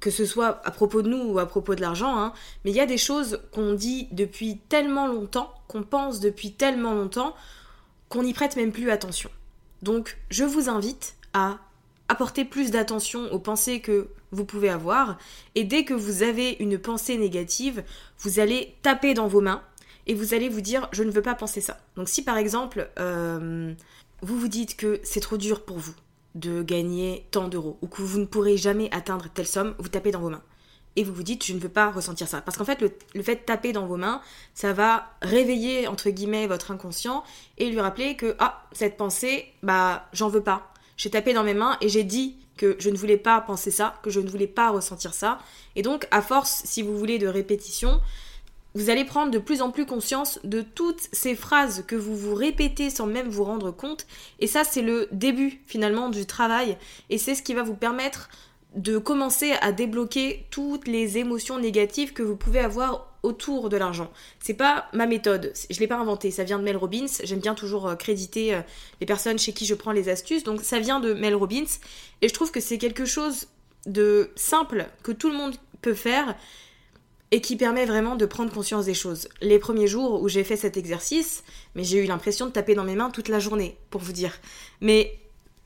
que 0.00 0.10
ce 0.10 0.24
soit 0.24 0.60
à 0.64 0.70
propos 0.70 1.02
de 1.02 1.10
nous 1.10 1.32
ou 1.32 1.38
à 1.38 1.46
propos 1.46 1.74
de 1.74 1.82
l'argent, 1.82 2.16
hein. 2.18 2.32
mais 2.64 2.70
il 2.70 2.76
y 2.76 2.80
a 2.80 2.86
des 2.86 2.98
choses 2.98 3.40
qu'on 3.52 3.74
dit 3.74 4.08
depuis 4.12 4.58
tellement 4.68 5.08
longtemps, 5.08 5.52
qu'on 5.68 5.82
pense 5.82 6.20
depuis 6.20 6.52
tellement 6.52 6.94
longtemps, 6.94 7.34
qu'on 8.08 8.22
n'y 8.22 8.32
prête 8.32 8.56
même 8.56 8.72
plus 8.72 8.90
attention. 8.90 9.30
Donc 9.82 10.16
je 10.30 10.44
vous 10.44 10.70
invite 10.70 11.16
à 11.34 11.58
apporter 12.08 12.44
plus 12.44 12.70
d'attention 12.70 13.30
aux 13.32 13.38
pensées 13.38 13.80
que 13.80 14.08
vous 14.32 14.44
pouvez 14.44 14.68
avoir. 14.68 15.18
Et 15.54 15.64
dès 15.64 15.84
que 15.84 15.94
vous 15.94 16.22
avez 16.22 16.56
une 16.60 16.78
pensée 16.78 17.18
négative, 17.18 17.84
vous 18.18 18.38
allez 18.40 18.74
taper 18.82 19.14
dans 19.14 19.26
vos 19.26 19.40
mains 19.40 19.62
et 20.06 20.14
vous 20.14 20.34
allez 20.34 20.48
vous 20.48 20.60
dire 20.60 20.88
je 20.92 21.02
ne 21.02 21.10
veux 21.10 21.22
pas 21.22 21.34
penser 21.34 21.60
ça. 21.60 21.78
Donc 21.96 22.08
si 22.08 22.22
par 22.22 22.36
exemple 22.36 22.88
euh, 22.98 23.72
vous 24.22 24.38
vous 24.38 24.48
dites 24.48 24.76
que 24.76 25.00
c'est 25.02 25.20
trop 25.20 25.36
dur 25.36 25.64
pour 25.64 25.78
vous 25.78 25.94
de 26.34 26.62
gagner 26.62 27.26
tant 27.30 27.48
d'euros 27.48 27.78
ou 27.82 27.86
que 27.86 28.02
vous 28.02 28.18
ne 28.18 28.26
pourrez 28.26 28.56
jamais 28.56 28.88
atteindre 28.94 29.28
telle 29.32 29.46
somme, 29.46 29.74
vous 29.78 29.88
tapez 29.88 30.10
dans 30.10 30.20
vos 30.20 30.30
mains. 30.30 30.42
Et 30.98 31.04
vous 31.04 31.12
vous 31.12 31.22
dites, 31.22 31.44
je 31.44 31.52
ne 31.52 31.58
veux 31.58 31.68
pas 31.68 31.90
ressentir 31.90 32.26
ça. 32.26 32.40
Parce 32.40 32.56
qu'en 32.56 32.64
fait, 32.64 32.80
le, 32.80 32.90
le, 33.14 33.22
fait 33.22 33.34
de 33.34 33.40
taper 33.40 33.72
dans 33.72 33.84
vos 33.84 33.98
mains, 33.98 34.22
ça 34.54 34.72
va 34.72 35.10
réveiller, 35.20 35.86
entre 35.88 36.08
guillemets, 36.08 36.46
votre 36.46 36.70
inconscient 36.70 37.22
et 37.58 37.68
lui 37.68 37.80
rappeler 37.80 38.16
que, 38.16 38.34
ah, 38.38 38.66
cette 38.72 38.96
pensée, 38.96 39.52
bah, 39.62 40.08
j'en 40.14 40.30
veux 40.30 40.42
pas 40.42 40.72
j'ai 40.96 41.10
tapé 41.10 41.32
dans 41.32 41.44
mes 41.44 41.54
mains 41.54 41.76
et 41.80 41.88
j'ai 41.88 42.04
dit 42.04 42.36
que 42.56 42.76
je 42.78 42.90
ne 42.90 42.96
voulais 42.96 43.16
pas 43.16 43.40
penser 43.40 43.70
ça, 43.70 43.94
que 44.02 44.10
je 44.10 44.20
ne 44.20 44.28
voulais 44.28 44.46
pas 44.46 44.70
ressentir 44.70 45.14
ça. 45.14 45.38
Et 45.74 45.82
donc, 45.82 46.08
à 46.10 46.22
force, 46.22 46.62
si 46.64 46.82
vous 46.82 46.96
voulez, 46.96 47.18
de 47.18 47.26
répétition, 47.26 48.00
vous 48.74 48.90
allez 48.90 49.04
prendre 49.04 49.30
de 49.30 49.38
plus 49.38 49.62
en 49.62 49.70
plus 49.70 49.86
conscience 49.86 50.38
de 50.44 50.60
toutes 50.60 51.08
ces 51.12 51.34
phrases 51.34 51.84
que 51.86 51.96
vous 51.96 52.14
vous 52.14 52.34
répétez 52.34 52.90
sans 52.90 53.06
même 53.06 53.28
vous 53.28 53.44
rendre 53.44 53.70
compte. 53.70 54.06
Et 54.38 54.46
ça, 54.46 54.64
c'est 54.64 54.82
le 54.82 55.08
début 55.12 55.62
finalement 55.66 56.10
du 56.10 56.26
travail. 56.26 56.76
Et 57.08 57.18
c'est 57.18 57.34
ce 57.34 57.42
qui 57.42 57.54
va 57.54 57.62
vous 57.62 57.74
permettre 57.74 58.28
de 58.74 58.98
commencer 58.98 59.52
à 59.62 59.72
débloquer 59.72 60.46
toutes 60.50 60.86
les 60.86 61.16
émotions 61.16 61.58
négatives 61.58 62.12
que 62.12 62.22
vous 62.22 62.36
pouvez 62.36 62.60
avoir 62.60 63.15
autour 63.22 63.68
de 63.68 63.76
l'argent. 63.76 64.10
C'est 64.40 64.54
pas 64.54 64.86
ma 64.92 65.06
méthode, 65.06 65.52
je 65.70 65.80
l'ai 65.80 65.86
pas 65.86 65.96
inventé, 65.96 66.30
ça 66.30 66.44
vient 66.44 66.58
de 66.58 66.64
Mel 66.64 66.76
Robbins. 66.76 67.06
J'aime 67.24 67.40
bien 67.40 67.54
toujours 67.54 67.88
euh, 67.88 67.94
créditer 67.94 68.54
euh, 68.54 68.60
les 69.00 69.06
personnes 69.06 69.38
chez 69.38 69.52
qui 69.52 69.66
je 69.66 69.74
prends 69.74 69.92
les 69.92 70.08
astuces, 70.08 70.44
donc 70.44 70.62
ça 70.62 70.78
vient 70.78 71.00
de 71.00 71.14
Mel 71.14 71.34
Robbins 71.34 71.64
et 72.22 72.28
je 72.28 72.34
trouve 72.34 72.50
que 72.50 72.60
c'est 72.60 72.78
quelque 72.78 73.04
chose 73.04 73.48
de 73.86 74.30
simple 74.36 74.86
que 75.02 75.12
tout 75.12 75.30
le 75.30 75.36
monde 75.36 75.54
peut 75.82 75.94
faire 75.94 76.34
et 77.30 77.40
qui 77.40 77.56
permet 77.56 77.86
vraiment 77.86 78.16
de 78.16 78.26
prendre 78.26 78.52
conscience 78.52 78.84
des 78.84 78.94
choses. 78.94 79.28
Les 79.40 79.58
premiers 79.58 79.86
jours 79.86 80.22
où 80.22 80.28
j'ai 80.28 80.44
fait 80.44 80.56
cet 80.56 80.76
exercice, 80.76 81.42
mais 81.74 81.82
j'ai 81.82 81.98
eu 81.98 82.06
l'impression 82.06 82.46
de 82.46 82.52
taper 82.52 82.74
dans 82.74 82.84
mes 82.84 82.94
mains 82.94 83.10
toute 83.10 83.28
la 83.28 83.40
journée, 83.40 83.76
pour 83.90 84.00
vous 84.00 84.12
dire. 84.12 84.32
Mais 84.80 85.18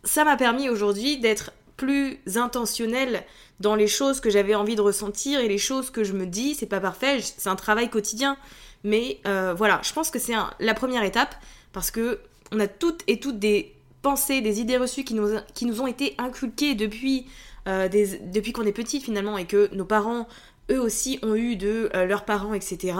ça 0.04 0.24
m'a 0.24 0.36
permis 0.36 0.70
aujourd'hui 0.70 1.18
d'être 1.18 1.52
plus 1.80 2.20
intentionnelle 2.36 3.24
dans 3.58 3.74
les 3.74 3.86
choses 3.86 4.20
que 4.20 4.28
j'avais 4.28 4.54
envie 4.54 4.76
de 4.76 4.82
ressentir 4.82 5.40
et 5.40 5.48
les 5.48 5.56
choses 5.56 5.88
que 5.88 6.04
je 6.04 6.12
me 6.12 6.26
dis. 6.26 6.54
C'est 6.54 6.66
pas 6.66 6.78
parfait, 6.78 7.20
c'est 7.22 7.48
un 7.48 7.56
travail 7.56 7.88
quotidien. 7.88 8.36
Mais 8.84 9.18
euh, 9.26 9.54
voilà, 9.56 9.80
je 9.82 9.92
pense 9.94 10.10
que 10.10 10.18
c'est 10.18 10.34
la 10.58 10.74
première 10.74 11.04
étape 11.04 11.34
parce 11.72 11.90
que 11.90 12.20
on 12.52 12.60
a 12.60 12.68
toutes 12.68 13.00
et 13.06 13.18
toutes 13.18 13.38
des 13.38 13.74
pensées, 14.02 14.42
des 14.42 14.60
idées 14.60 14.76
reçues 14.76 15.04
qui 15.04 15.14
nous, 15.14 15.38
qui 15.54 15.64
nous 15.64 15.80
ont 15.80 15.86
été 15.86 16.14
inculquées 16.18 16.74
depuis, 16.74 17.26
euh, 17.66 17.88
depuis 17.88 18.52
qu'on 18.52 18.66
est 18.66 18.72
petit 18.72 19.00
finalement 19.00 19.38
et 19.38 19.46
que 19.46 19.74
nos 19.74 19.86
parents 19.86 20.28
eux 20.70 20.80
aussi 20.80 21.18
ont 21.22 21.34
eu 21.34 21.56
de 21.56 21.90
euh, 21.94 22.06
leurs 22.06 22.24
parents, 22.24 22.54
etc. 22.54 22.94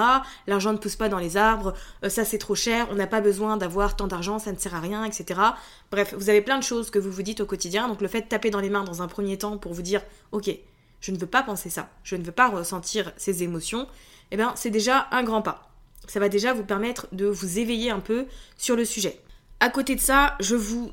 L'argent 0.46 0.72
ne 0.72 0.78
pousse 0.78 0.96
pas 0.96 1.09
dans 1.09 1.18
les 1.18 1.37
arbres, 1.37 1.74
euh, 2.04 2.09
ça 2.09 2.24
c'est 2.24 2.38
trop 2.38 2.54
cher, 2.54 2.88
on 2.90 2.94
n'a 2.94 3.06
pas 3.06 3.20
besoin 3.20 3.56
d'avoir 3.56 3.96
tant 3.96 4.06
d'argent, 4.06 4.38
ça 4.38 4.52
ne 4.52 4.59
sert 4.59 4.74
à 4.74 4.80
rien, 4.80 5.04
etc. 5.04 5.40
Bref, 5.90 6.14
vous 6.16 6.30
avez 6.30 6.42
plein 6.42 6.59
de 6.59 6.64
choses 6.64 6.90
que 6.90 6.98
vous 6.98 7.11
vous 7.11 7.22
dites 7.22 7.40
au 7.40 7.46
quotidien, 7.46 7.88
donc 7.88 8.00
le 8.00 8.09
fait 8.09 8.22
de 8.22 8.28
taper 8.28 8.50
dans 8.50 8.61
les 8.61 8.70
mains 8.70 8.85
dans 8.85 9.02
un 9.02 9.09
premier 9.09 9.38
temps 9.38 9.59
pour 9.59 9.72
vous 9.72 9.83
dire, 9.83 10.02
ok, 10.33 10.50
je 11.00 11.12
ne 11.12 11.18
veux 11.18 11.26
pas 11.26 11.42
penser 11.42 11.70
ça, 11.70 11.88
je 12.02 12.16
ne 12.16 12.22
veux 12.22 12.33
pas 12.33 12.48
ressentir 12.48 13.12
ces 13.16 13.42
émotions, 13.42 13.87
eh 14.30 14.37
bien 14.37 14.52
c'est 14.56 14.70
déjà 14.70 15.09
un 15.12 15.22
grand 15.22 15.42
pas. 15.42 15.70
Ça 16.06 16.20
va 16.20 16.28
déjà 16.28 16.52
vous 16.52 16.64
permettre 16.64 17.06
de 17.12 17.26
vous 17.26 17.59
éveiller 17.59 17.90
un 17.90 18.00
peu 18.00 18.26
sur 18.56 18.74
le 18.74 18.85
sujet. 18.85 19.20
À 19.61 19.68
côté 19.68 19.94
de 19.94 20.00
ça, 20.00 20.37
je 20.40 20.56
vous 20.56 20.90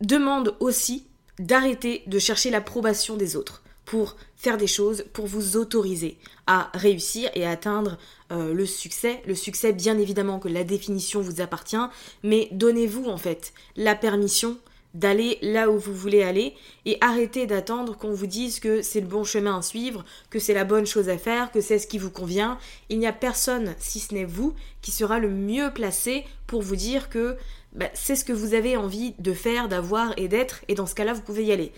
demande 0.00 0.56
aussi 0.60 1.06
d'arrêter 1.38 2.02
de 2.06 2.18
chercher 2.18 2.50
l'approbation 2.50 3.16
des 3.16 3.36
autres 3.36 3.62
pour 3.88 4.16
faire 4.36 4.58
des 4.58 4.66
choses, 4.66 5.06
pour 5.14 5.26
vous 5.26 5.56
autoriser 5.56 6.18
à 6.46 6.70
réussir 6.74 7.30
et 7.34 7.46
à 7.46 7.50
atteindre 7.52 7.96
euh, 8.30 8.52
le 8.52 8.66
succès. 8.66 9.22
Le 9.26 9.34
succès, 9.34 9.72
bien 9.72 9.96
évidemment 9.96 10.38
que 10.38 10.48
la 10.48 10.62
définition 10.62 11.22
vous 11.22 11.40
appartient, 11.40 11.76
mais 12.22 12.50
donnez-vous 12.52 13.06
en 13.06 13.16
fait 13.16 13.54
la 13.76 13.94
permission 13.94 14.58
d'aller 14.92 15.38
là 15.40 15.70
où 15.70 15.78
vous 15.78 15.94
voulez 15.94 16.22
aller 16.22 16.54
et 16.84 16.98
arrêtez 17.00 17.46
d'attendre 17.46 17.96
qu'on 17.96 18.12
vous 18.12 18.26
dise 18.26 18.60
que 18.60 18.82
c'est 18.82 19.00
le 19.00 19.06
bon 19.06 19.24
chemin 19.24 19.56
à 19.58 19.62
suivre, 19.62 20.04
que 20.28 20.38
c'est 20.38 20.52
la 20.52 20.64
bonne 20.64 20.86
chose 20.86 21.08
à 21.08 21.16
faire, 21.16 21.50
que 21.50 21.62
c'est 21.62 21.78
ce 21.78 21.86
qui 21.86 21.96
vous 21.96 22.10
convient. 22.10 22.58
Il 22.90 22.98
n'y 22.98 23.06
a 23.06 23.12
personne, 23.14 23.74
si 23.78 24.00
ce 24.00 24.12
n'est 24.12 24.26
vous, 24.26 24.52
qui 24.82 24.90
sera 24.90 25.18
le 25.18 25.30
mieux 25.30 25.72
placé 25.72 26.26
pour 26.46 26.60
vous 26.60 26.76
dire 26.76 27.08
que 27.08 27.38
bah, 27.72 27.88
c'est 27.94 28.16
ce 28.16 28.24
que 28.24 28.34
vous 28.34 28.52
avez 28.52 28.76
envie 28.76 29.14
de 29.18 29.32
faire, 29.32 29.68
d'avoir 29.68 30.12
et 30.18 30.28
d'être, 30.28 30.60
et 30.68 30.74
dans 30.74 30.86
ce 30.86 30.94
cas-là, 30.94 31.14
vous 31.14 31.22
pouvez 31.22 31.44
y 31.44 31.52
aller. 31.52 31.72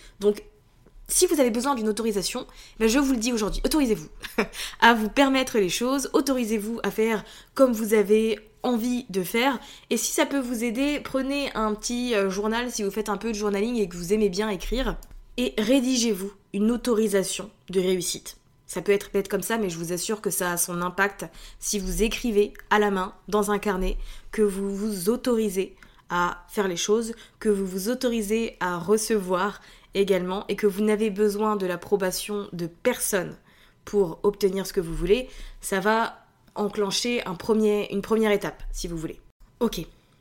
Si 1.10 1.26
vous 1.26 1.40
avez 1.40 1.50
besoin 1.50 1.74
d'une 1.74 1.88
autorisation, 1.88 2.46
ben 2.78 2.88
je 2.88 2.98
vous 2.98 3.12
le 3.12 3.18
dis 3.18 3.32
aujourd'hui, 3.32 3.60
autorisez-vous 3.64 4.08
à 4.80 4.94
vous 4.94 5.08
permettre 5.08 5.58
les 5.58 5.68
choses, 5.68 6.10
autorisez-vous 6.12 6.80
à 6.82 6.90
faire 6.90 7.24
comme 7.54 7.72
vous 7.72 7.94
avez 7.94 8.38
envie 8.62 9.06
de 9.10 9.22
faire. 9.22 9.58
Et 9.90 9.96
si 9.96 10.12
ça 10.12 10.26
peut 10.26 10.38
vous 10.38 10.64
aider, 10.64 11.00
prenez 11.02 11.50
un 11.54 11.74
petit 11.74 12.14
euh, 12.14 12.30
journal 12.30 12.70
si 12.70 12.82
vous 12.82 12.90
faites 12.90 13.08
un 13.08 13.16
peu 13.16 13.28
de 13.28 13.36
journaling 13.36 13.76
et 13.76 13.88
que 13.88 13.96
vous 13.96 14.12
aimez 14.12 14.28
bien 14.28 14.48
écrire, 14.48 14.96
et 15.36 15.54
rédigez-vous 15.58 16.32
une 16.52 16.70
autorisation 16.70 17.50
de 17.70 17.80
réussite. 17.80 18.36
Ça 18.66 18.82
peut 18.82 18.92
être 18.92 19.10
bête 19.12 19.28
comme 19.28 19.42
ça, 19.42 19.58
mais 19.58 19.70
je 19.70 19.78
vous 19.78 19.92
assure 19.92 20.20
que 20.20 20.30
ça 20.30 20.52
a 20.52 20.56
son 20.56 20.80
impact 20.82 21.24
si 21.58 21.78
vous 21.78 22.02
écrivez 22.02 22.52
à 22.70 22.78
la 22.78 22.90
main 22.90 23.14
dans 23.26 23.50
un 23.50 23.58
carnet 23.58 23.96
que 24.30 24.42
vous 24.42 24.74
vous 24.74 25.08
autorisez 25.08 25.74
à 26.08 26.44
faire 26.48 26.68
les 26.68 26.76
choses, 26.76 27.14
que 27.38 27.48
vous 27.48 27.66
vous 27.66 27.88
autorisez 27.88 28.56
à 28.60 28.78
recevoir 28.78 29.60
également 29.94 30.44
et 30.48 30.56
que 30.56 30.66
vous 30.66 30.82
n'avez 30.82 31.10
besoin 31.10 31.56
de 31.56 31.66
l'approbation 31.66 32.48
de 32.52 32.66
personne 32.66 33.36
pour 33.84 34.20
obtenir 34.22 34.66
ce 34.66 34.72
que 34.72 34.80
vous 34.80 34.94
voulez, 34.94 35.28
ça 35.60 35.80
va 35.80 36.26
enclencher 36.54 37.22
une 37.90 38.02
première 38.02 38.32
étape, 38.32 38.62
si 38.72 38.88
vous 38.88 38.96
voulez. 38.96 39.20
Ok, 39.60 39.80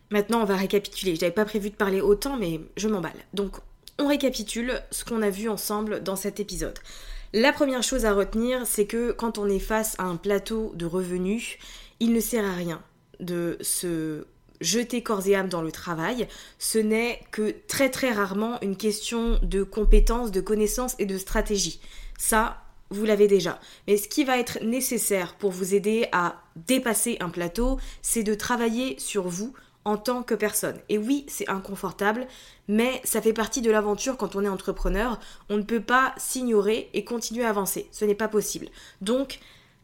maintenant 0.10 0.42
on 0.42 0.46
va 0.46 0.56
récapituler. 0.56 1.16
Je 1.16 1.22
n'avais 1.22 1.34
pas 1.34 1.46
prévu 1.46 1.70
de 1.70 1.76
parler 1.76 2.02
autant, 2.02 2.38
mais 2.38 2.62
je 2.78 2.88
m'emballe. 2.88 3.12
Donc, 3.34 3.58
on 3.98 4.08
récapitule 4.08 4.82
ce 4.92 5.04
qu'on 5.04 5.22
a 5.22 5.30
vu 5.30 5.50
ensemble 5.50 6.02
dans 6.04 6.16
cet 6.16 6.40
épisode. 6.40 6.80
La 7.34 7.54
première 7.54 7.84
chose 7.84 8.06
à 8.06 8.14
retenir, 8.14 8.66
c'est 8.66 8.88
que 8.88 9.12
quand 9.12 9.38
on 9.38 9.48
est 9.48 9.60
face 9.60 9.96
à 10.00 10.04
un 10.04 10.16
plateau 10.16 10.72
de 10.76 10.86
revenus, 10.86 11.58
il 12.00 12.14
ne 12.14 12.20
sert 12.20 12.46
à 12.46 12.54
rien 12.54 12.82
de 13.20 13.58
se 13.62 14.26
jeter 14.62 15.02
corps 15.02 15.28
et 15.28 15.36
âme 15.36 15.50
dans 15.50 15.62
le 15.62 15.72
travail, 15.72 16.28
ce 16.58 16.78
n'est 16.78 17.22
que 17.32 17.56
très 17.68 17.90
très 17.90 18.12
rarement 18.12 18.60
une 18.62 18.78
question 18.78 19.40
de 19.44 19.64
compétences, 19.64 20.32
de 20.32 20.42
connaissances 20.42 20.96
et 21.00 21.06
de 21.06 21.18
stratégie. 21.18 21.80
Ça, 22.18 22.58
vous 22.90 23.06
l'avez 23.06 23.28
déjà. 23.28 23.60
Mais 23.88 23.98
ce 23.98 24.08
qui 24.08 24.24
va 24.24 24.38
être 24.38 24.64
nécessaire 24.64 25.36
pour 25.36 25.52
vous 25.52 25.76
aider 25.76 26.08
à 26.12 26.42
dépasser 26.56 27.18
un 27.20 27.30
plateau, 27.30 27.80
c'est 28.02 28.24
de 28.24 28.34
travailler 28.34 29.00
sur 29.00 29.28
vous 29.28 29.54
en 29.86 29.98
tant 29.98 30.24
que 30.24 30.36
personne. 30.36 30.78
Et 30.90 30.98
oui, 30.98 31.26
c'est 31.28 31.50
inconfortable, 31.50 32.28
mais 32.68 33.02
ça 33.04 33.22
fait 33.22 33.34
partie 33.34 33.62
de 33.62 33.72
l'aventure 33.72 34.18
quand 34.18 34.36
on 34.36 34.44
est 34.44 34.50
entrepreneur. 34.50 35.20
On 35.50 35.58
ne 35.58 35.64
peut 35.64 35.82
pas 35.82 36.14
s'ignorer 36.18 36.90
et 36.94 37.04
continuer 37.04 37.46
à 37.46 37.50
avancer. 37.50 37.88
Ce 37.92 38.06
n'est 38.06 38.16
pas 38.16 38.28
possible. 38.28 38.68
Donc, 39.02 39.40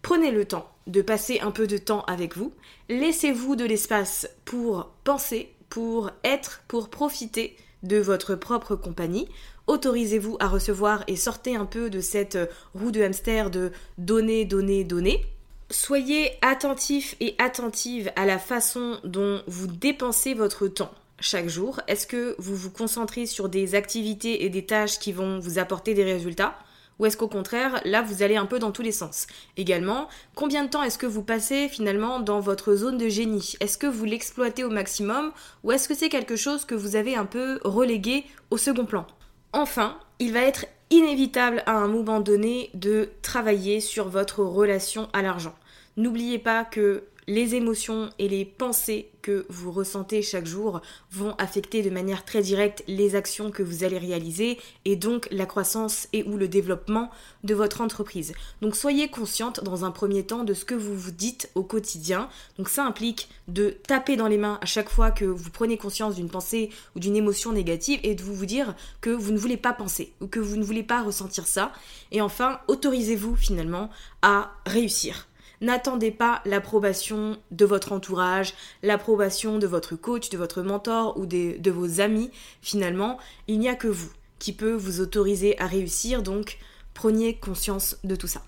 Prenez 0.05 0.29
le 0.29 0.45
temps 0.45 0.69
de 0.85 1.01
passer 1.01 1.39
un 1.39 1.49
peu 1.49 1.65
de 1.65 1.79
temps 1.79 2.03
avec 2.03 2.37
vous. 2.37 2.53
Laissez-vous 2.89 3.55
de 3.55 3.65
l'espace 3.65 4.29
pour 4.45 4.91
penser, 5.03 5.51
pour 5.67 6.11
être, 6.23 6.61
pour 6.67 6.89
profiter 6.89 7.57
de 7.81 7.97
votre 7.97 8.35
propre 8.35 8.75
compagnie. 8.75 9.27
Autorisez-vous 9.65 10.37
à 10.39 10.47
recevoir 10.47 11.03
et 11.07 11.15
sortez 11.15 11.55
un 11.55 11.65
peu 11.65 11.89
de 11.89 12.01
cette 12.01 12.37
roue 12.75 12.91
de 12.91 13.01
hamster 13.01 13.49
de 13.49 13.71
donner, 13.97 14.45
donner, 14.45 14.83
donner. 14.83 15.25
Soyez 15.71 16.33
attentif 16.43 17.15
et 17.19 17.33
attentive 17.39 18.11
à 18.15 18.27
la 18.27 18.37
façon 18.37 18.99
dont 19.05 19.41
vous 19.47 19.65
dépensez 19.65 20.35
votre 20.35 20.67
temps 20.67 20.93
chaque 21.19 21.49
jour. 21.49 21.81
Est-ce 21.87 22.05
que 22.05 22.35
vous 22.37 22.55
vous 22.55 22.69
concentrez 22.69 23.25
sur 23.25 23.49
des 23.49 23.73
activités 23.73 24.45
et 24.45 24.49
des 24.49 24.67
tâches 24.67 24.99
qui 24.99 25.11
vont 25.11 25.39
vous 25.39 25.57
apporter 25.57 25.95
des 25.95 26.03
résultats? 26.03 26.55
Ou 26.99 27.05
est-ce 27.05 27.17
qu'au 27.17 27.27
contraire, 27.27 27.81
là, 27.85 28.01
vous 28.01 28.23
allez 28.23 28.37
un 28.37 28.45
peu 28.45 28.59
dans 28.59 28.71
tous 28.71 28.81
les 28.81 28.91
sens? 28.91 29.27
Également, 29.57 30.07
combien 30.33 30.63
de 30.63 30.69
temps 30.69 30.83
est-ce 30.83 30.97
que 30.97 31.05
vous 31.05 31.23
passez 31.23 31.67
finalement 31.67 32.19
dans 32.19 32.39
votre 32.39 32.75
zone 32.75 32.97
de 32.97 33.09
génie? 33.09 33.53
Est-ce 33.59 33.77
que 33.77 33.87
vous 33.87 34.05
l'exploitez 34.05 34.63
au 34.63 34.69
maximum? 34.69 35.31
Ou 35.63 35.71
est-ce 35.71 35.87
que 35.87 35.95
c'est 35.95 36.09
quelque 36.09 36.35
chose 36.35 36.65
que 36.65 36.75
vous 36.75 36.95
avez 36.95 37.15
un 37.15 37.25
peu 37.25 37.59
relégué 37.63 38.25
au 38.51 38.57
second 38.57 38.85
plan? 38.85 39.05
Enfin, 39.51 39.97
il 40.19 40.33
va 40.33 40.41
être 40.41 40.65
inévitable 40.89 41.63
à 41.65 41.73
un 41.73 41.87
moment 41.87 42.19
donné 42.19 42.69
de 42.73 43.09
travailler 43.21 43.79
sur 43.79 44.07
votre 44.07 44.39
relation 44.39 45.09
à 45.13 45.21
l'argent. 45.21 45.55
N'oubliez 45.97 46.39
pas 46.39 46.63
que 46.63 47.03
les 47.27 47.55
émotions 47.55 48.09
et 48.19 48.29
les 48.29 48.45
pensées 48.45 49.09
que 49.21 49.47
vous 49.49 49.71
ressentez 49.71 50.21
chaque 50.21 50.45
jour 50.45 50.81
vont 51.11 51.33
affecter 51.39 51.81
de 51.81 51.89
manière 51.89 52.25
très 52.25 52.43
directe 52.43 52.83
les 52.87 53.15
actions 53.15 53.49
que 53.49 53.63
vous 53.63 53.83
allez 53.83 53.97
réaliser 53.97 54.59
et 54.85 54.95
donc 54.95 55.27
la 55.31 55.47
croissance 55.47 56.07
et 56.13 56.23
ou 56.23 56.37
le 56.37 56.47
développement 56.47 57.09
de 57.43 57.55
votre 57.55 57.81
entreprise. 57.81 58.33
Donc 58.61 58.75
soyez 58.75 59.07
consciente 59.07 59.63
dans 59.63 59.83
un 59.83 59.89
premier 59.89 60.23
temps 60.23 60.43
de 60.43 60.53
ce 60.53 60.65
que 60.65 60.75
vous 60.75 60.95
vous 60.95 61.11
dites 61.11 61.49
au 61.55 61.63
quotidien. 61.63 62.29
Donc 62.59 62.69
ça 62.69 62.85
implique 62.85 63.29
de 63.47 63.69
taper 63.87 64.15
dans 64.15 64.27
les 64.27 64.37
mains 64.37 64.59
à 64.61 64.67
chaque 64.67 64.89
fois 64.89 65.09
que 65.09 65.25
vous 65.25 65.49
prenez 65.49 65.77
conscience 65.77 66.15
d'une 66.15 66.29
pensée 66.29 66.69
ou 66.95 66.99
d'une 66.99 67.15
émotion 67.15 67.51
négative 67.51 67.99
et 68.03 68.13
de 68.13 68.21
vous 68.21 68.35
vous 68.35 68.45
dire 68.45 68.75
que 69.01 69.09
vous 69.09 69.31
ne 69.31 69.39
voulez 69.39 69.57
pas 69.57 69.73
penser 69.73 70.13
ou 70.21 70.27
que 70.27 70.39
vous 70.39 70.57
ne 70.57 70.63
voulez 70.63 70.83
pas 70.83 71.01
ressentir 71.01 71.47
ça. 71.47 71.73
Et 72.11 72.21
enfin, 72.21 72.59
autorisez-vous 72.67 73.35
finalement 73.35 73.89
à 74.21 74.51
réussir 74.67 75.27
N'attendez 75.65 76.11
pas 76.11 76.43
l'approbation 76.45 77.39
de 77.49 77.65
votre 77.65 77.91
entourage, 77.91 78.53
l'approbation 78.83 79.57
de 79.57 79.65
votre 79.65 79.95
coach, 79.95 80.29
de 80.29 80.37
votre 80.37 80.61
mentor 80.61 81.17
ou 81.17 81.25
de 81.25 81.71
vos 81.71 82.01
amis. 82.01 82.29
Finalement, 82.61 83.17
il 83.47 83.57
n'y 83.57 83.67
a 83.67 83.73
que 83.73 83.87
vous 83.87 84.11
qui 84.37 84.53
peut 84.53 84.75
vous 84.75 85.01
autoriser 85.01 85.59
à 85.59 85.65
réussir, 85.65 86.21
donc 86.21 86.59
prenez 86.93 87.37
conscience 87.39 87.97
de 88.03 88.15
tout 88.15 88.27
ça. 88.27 88.43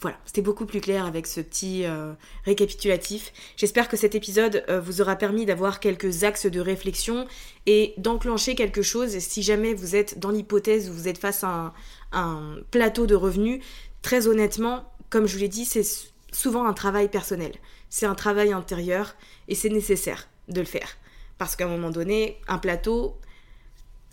Voilà, 0.00 0.18
c'était 0.24 0.42
beaucoup 0.42 0.66
plus 0.66 0.80
clair 0.80 1.06
avec 1.06 1.28
ce 1.28 1.40
petit 1.40 1.84
euh, 1.84 2.14
récapitulatif. 2.44 3.32
J'espère 3.56 3.88
que 3.88 3.96
cet 3.96 4.16
épisode 4.16 4.64
euh, 4.68 4.80
vous 4.80 5.00
aura 5.00 5.14
permis 5.14 5.46
d'avoir 5.46 5.78
quelques 5.78 6.24
axes 6.24 6.46
de 6.46 6.58
réflexion 6.58 7.28
et 7.66 7.94
d'enclencher 7.96 8.56
quelque 8.56 8.82
chose. 8.82 9.16
Si 9.20 9.44
jamais 9.44 9.72
vous 9.72 9.94
êtes 9.94 10.18
dans 10.18 10.30
l'hypothèse 10.30 10.90
où 10.90 10.94
vous 10.94 11.06
êtes 11.06 11.18
face 11.18 11.44
à 11.44 11.74
un 12.10 12.56
plateau 12.72 13.06
de 13.06 13.14
revenus, 13.14 13.62
très 14.02 14.26
honnêtement, 14.26 14.90
comme 15.10 15.28
je 15.28 15.34
vous 15.34 15.42
l'ai 15.42 15.48
dit, 15.48 15.64
c'est 15.64 15.84
souvent 16.32 16.66
un 16.66 16.72
travail 16.72 17.08
personnel. 17.08 17.52
C'est 17.88 18.06
un 18.06 18.14
travail 18.14 18.52
intérieur 18.52 19.14
et 19.48 19.54
c'est 19.54 19.68
nécessaire 19.68 20.28
de 20.48 20.60
le 20.60 20.66
faire. 20.66 20.96
Parce 21.38 21.56
qu'à 21.56 21.64
un 21.64 21.68
moment 21.68 21.90
donné, 21.90 22.40
un 22.48 22.58
plateau, 22.58 23.16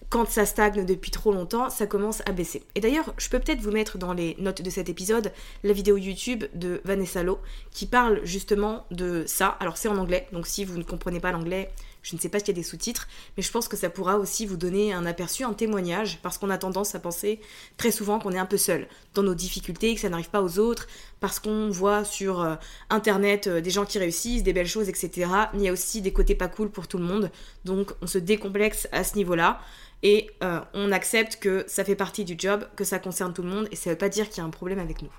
quand 0.09 0.29
ça 0.29 0.45
stagne 0.45 0.85
depuis 0.85 1.11
trop 1.11 1.33
longtemps, 1.33 1.69
ça 1.69 1.85
commence 1.85 2.21
à 2.25 2.31
baisser. 2.31 2.63
Et 2.75 2.79
d'ailleurs, 2.79 3.13
je 3.17 3.29
peux 3.29 3.39
peut-être 3.39 3.59
vous 3.59 3.71
mettre 3.71 3.97
dans 3.97 4.13
les 4.13 4.35
notes 4.39 4.61
de 4.61 4.69
cet 4.69 4.87
épisode 4.87 5.33
la 5.63 5.73
vidéo 5.73 5.97
YouTube 5.97 6.45
de 6.53 6.81
Vanessa 6.85 7.23
Lowe 7.23 7.39
qui 7.71 7.85
parle 7.85 8.21
justement 8.23 8.85
de 8.91 9.25
ça. 9.27 9.57
Alors 9.59 9.77
c'est 9.77 9.89
en 9.89 9.97
anglais, 9.97 10.27
donc 10.31 10.47
si 10.47 10.63
vous 10.63 10.77
ne 10.77 10.83
comprenez 10.83 11.19
pas 11.19 11.31
l'anglais, 11.31 11.71
Je 12.01 12.15
ne 12.15 12.21
sais 12.21 12.29
pas 12.29 12.39
s'il 12.39 12.49
y 12.49 12.51
a 12.51 12.53
des 12.53 12.63
sous-titres, 12.63 13.07
mais 13.35 13.43
je 13.43 13.51
pense 13.51 13.67
que 13.67 13.75
ça 13.75 13.89
pourra 13.89 14.17
aussi 14.17 14.45
vous 14.45 14.57
donner 14.57 14.93
un 14.93 15.05
aperçu, 15.05 15.43
un 15.43 15.53
témoignage, 15.53 16.19
parce 16.21 16.37
qu'on 16.37 16.49
a 16.49 16.57
tendance 16.57 16.95
à 16.95 16.99
penser 16.99 17.39
très 17.77 17.91
souvent 17.91 18.19
qu'on 18.19 18.31
est 18.31 18.39
un 18.39 18.45
peu 18.45 18.57
seul 18.57 18.87
dans 19.13 19.23
nos 19.23 19.35
difficultés, 19.35 19.93
que 19.95 20.01
ça 20.01 20.09
n'arrive 20.09 20.29
pas 20.29 20.41
aux 20.41 20.59
autres, 20.59 20.87
parce 21.19 21.39
qu'on 21.39 21.69
voit 21.69 22.03
sur 22.03 22.41
euh, 22.41 22.55
Internet 22.89 23.47
euh, 23.47 23.61
des 23.61 23.69
gens 23.69 23.85
qui 23.85 23.99
réussissent, 23.99 24.43
des 24.43 24.53
belles 24.53 24.67
choses, 24.67 24.89
etc. 24.89 25.29
Mais 25.53 25.59
il 25.59 25.65
y 25.65 25.69
a 25.69 25.73
aussi 25.73 26.01
des 26.01 26.13
côtés 26.13 26.35
pas 26.35 26.47
cool 26.47 26.69
pour 26.69 26.87
tout 26.87 26.97
le 26.97 27.03
monde, 27.03 27.31
donc 27.65 27.91
on 28.01 28.07
se 28.07 28.17
décomplexe 28.17 28.87
à 28.91 29.03
ce 29.03 29.15
niveau-là. 29.15 29.59
Et 30.03 30.29
euh, 30.43 30.59
on 30.73 30.91
accepte 30.91 31.37
que 31.37 31.65
ça 31.67 31.83
fait 31.83 31.95
partie 31.95 32.23
du 32.23 32.35
job, 32.37 32.67
que 32.75 32.83
ça 32.83 32.99
concerne 32.99 33.33
tout 33.33 33.41
le 33.41 33.49
monde, 33.49 33.67
et 33.71 33.75
ça 33.75 33.89
veut 33.89 33.97
pas 33.97 34.09
dire 34.09 34.29
qu'il 34.29 34.37
y 34.37 34.41
a 34.41 34.43
un 34.45 34.51
problème 34.51 34.79
avec 34.79 35.01
nous. 35.01 35.11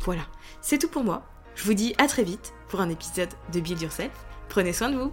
Voilà, 0.00 0.22
c'est 0.60 0.78
tout 0.78 0.88
pour 0.88 1.04
moi. 1.04 1.26
Je 1.54 1.64
vous 1.64 1.74
dis 1.74 1.94
à 1.98 2.06
très 2.06 2.22
vite 2.22 2.52
pour 2.68 2.80
un 2.80 2.88
épisode 2.88 3.30
de 3.52 3.60
Build 3.60 3.80
Yourself. 3.80 4.12
Prenez 4.48 4.72
soin 4.72 4.90
de 4.90 4.96
vous. 4.96 5.12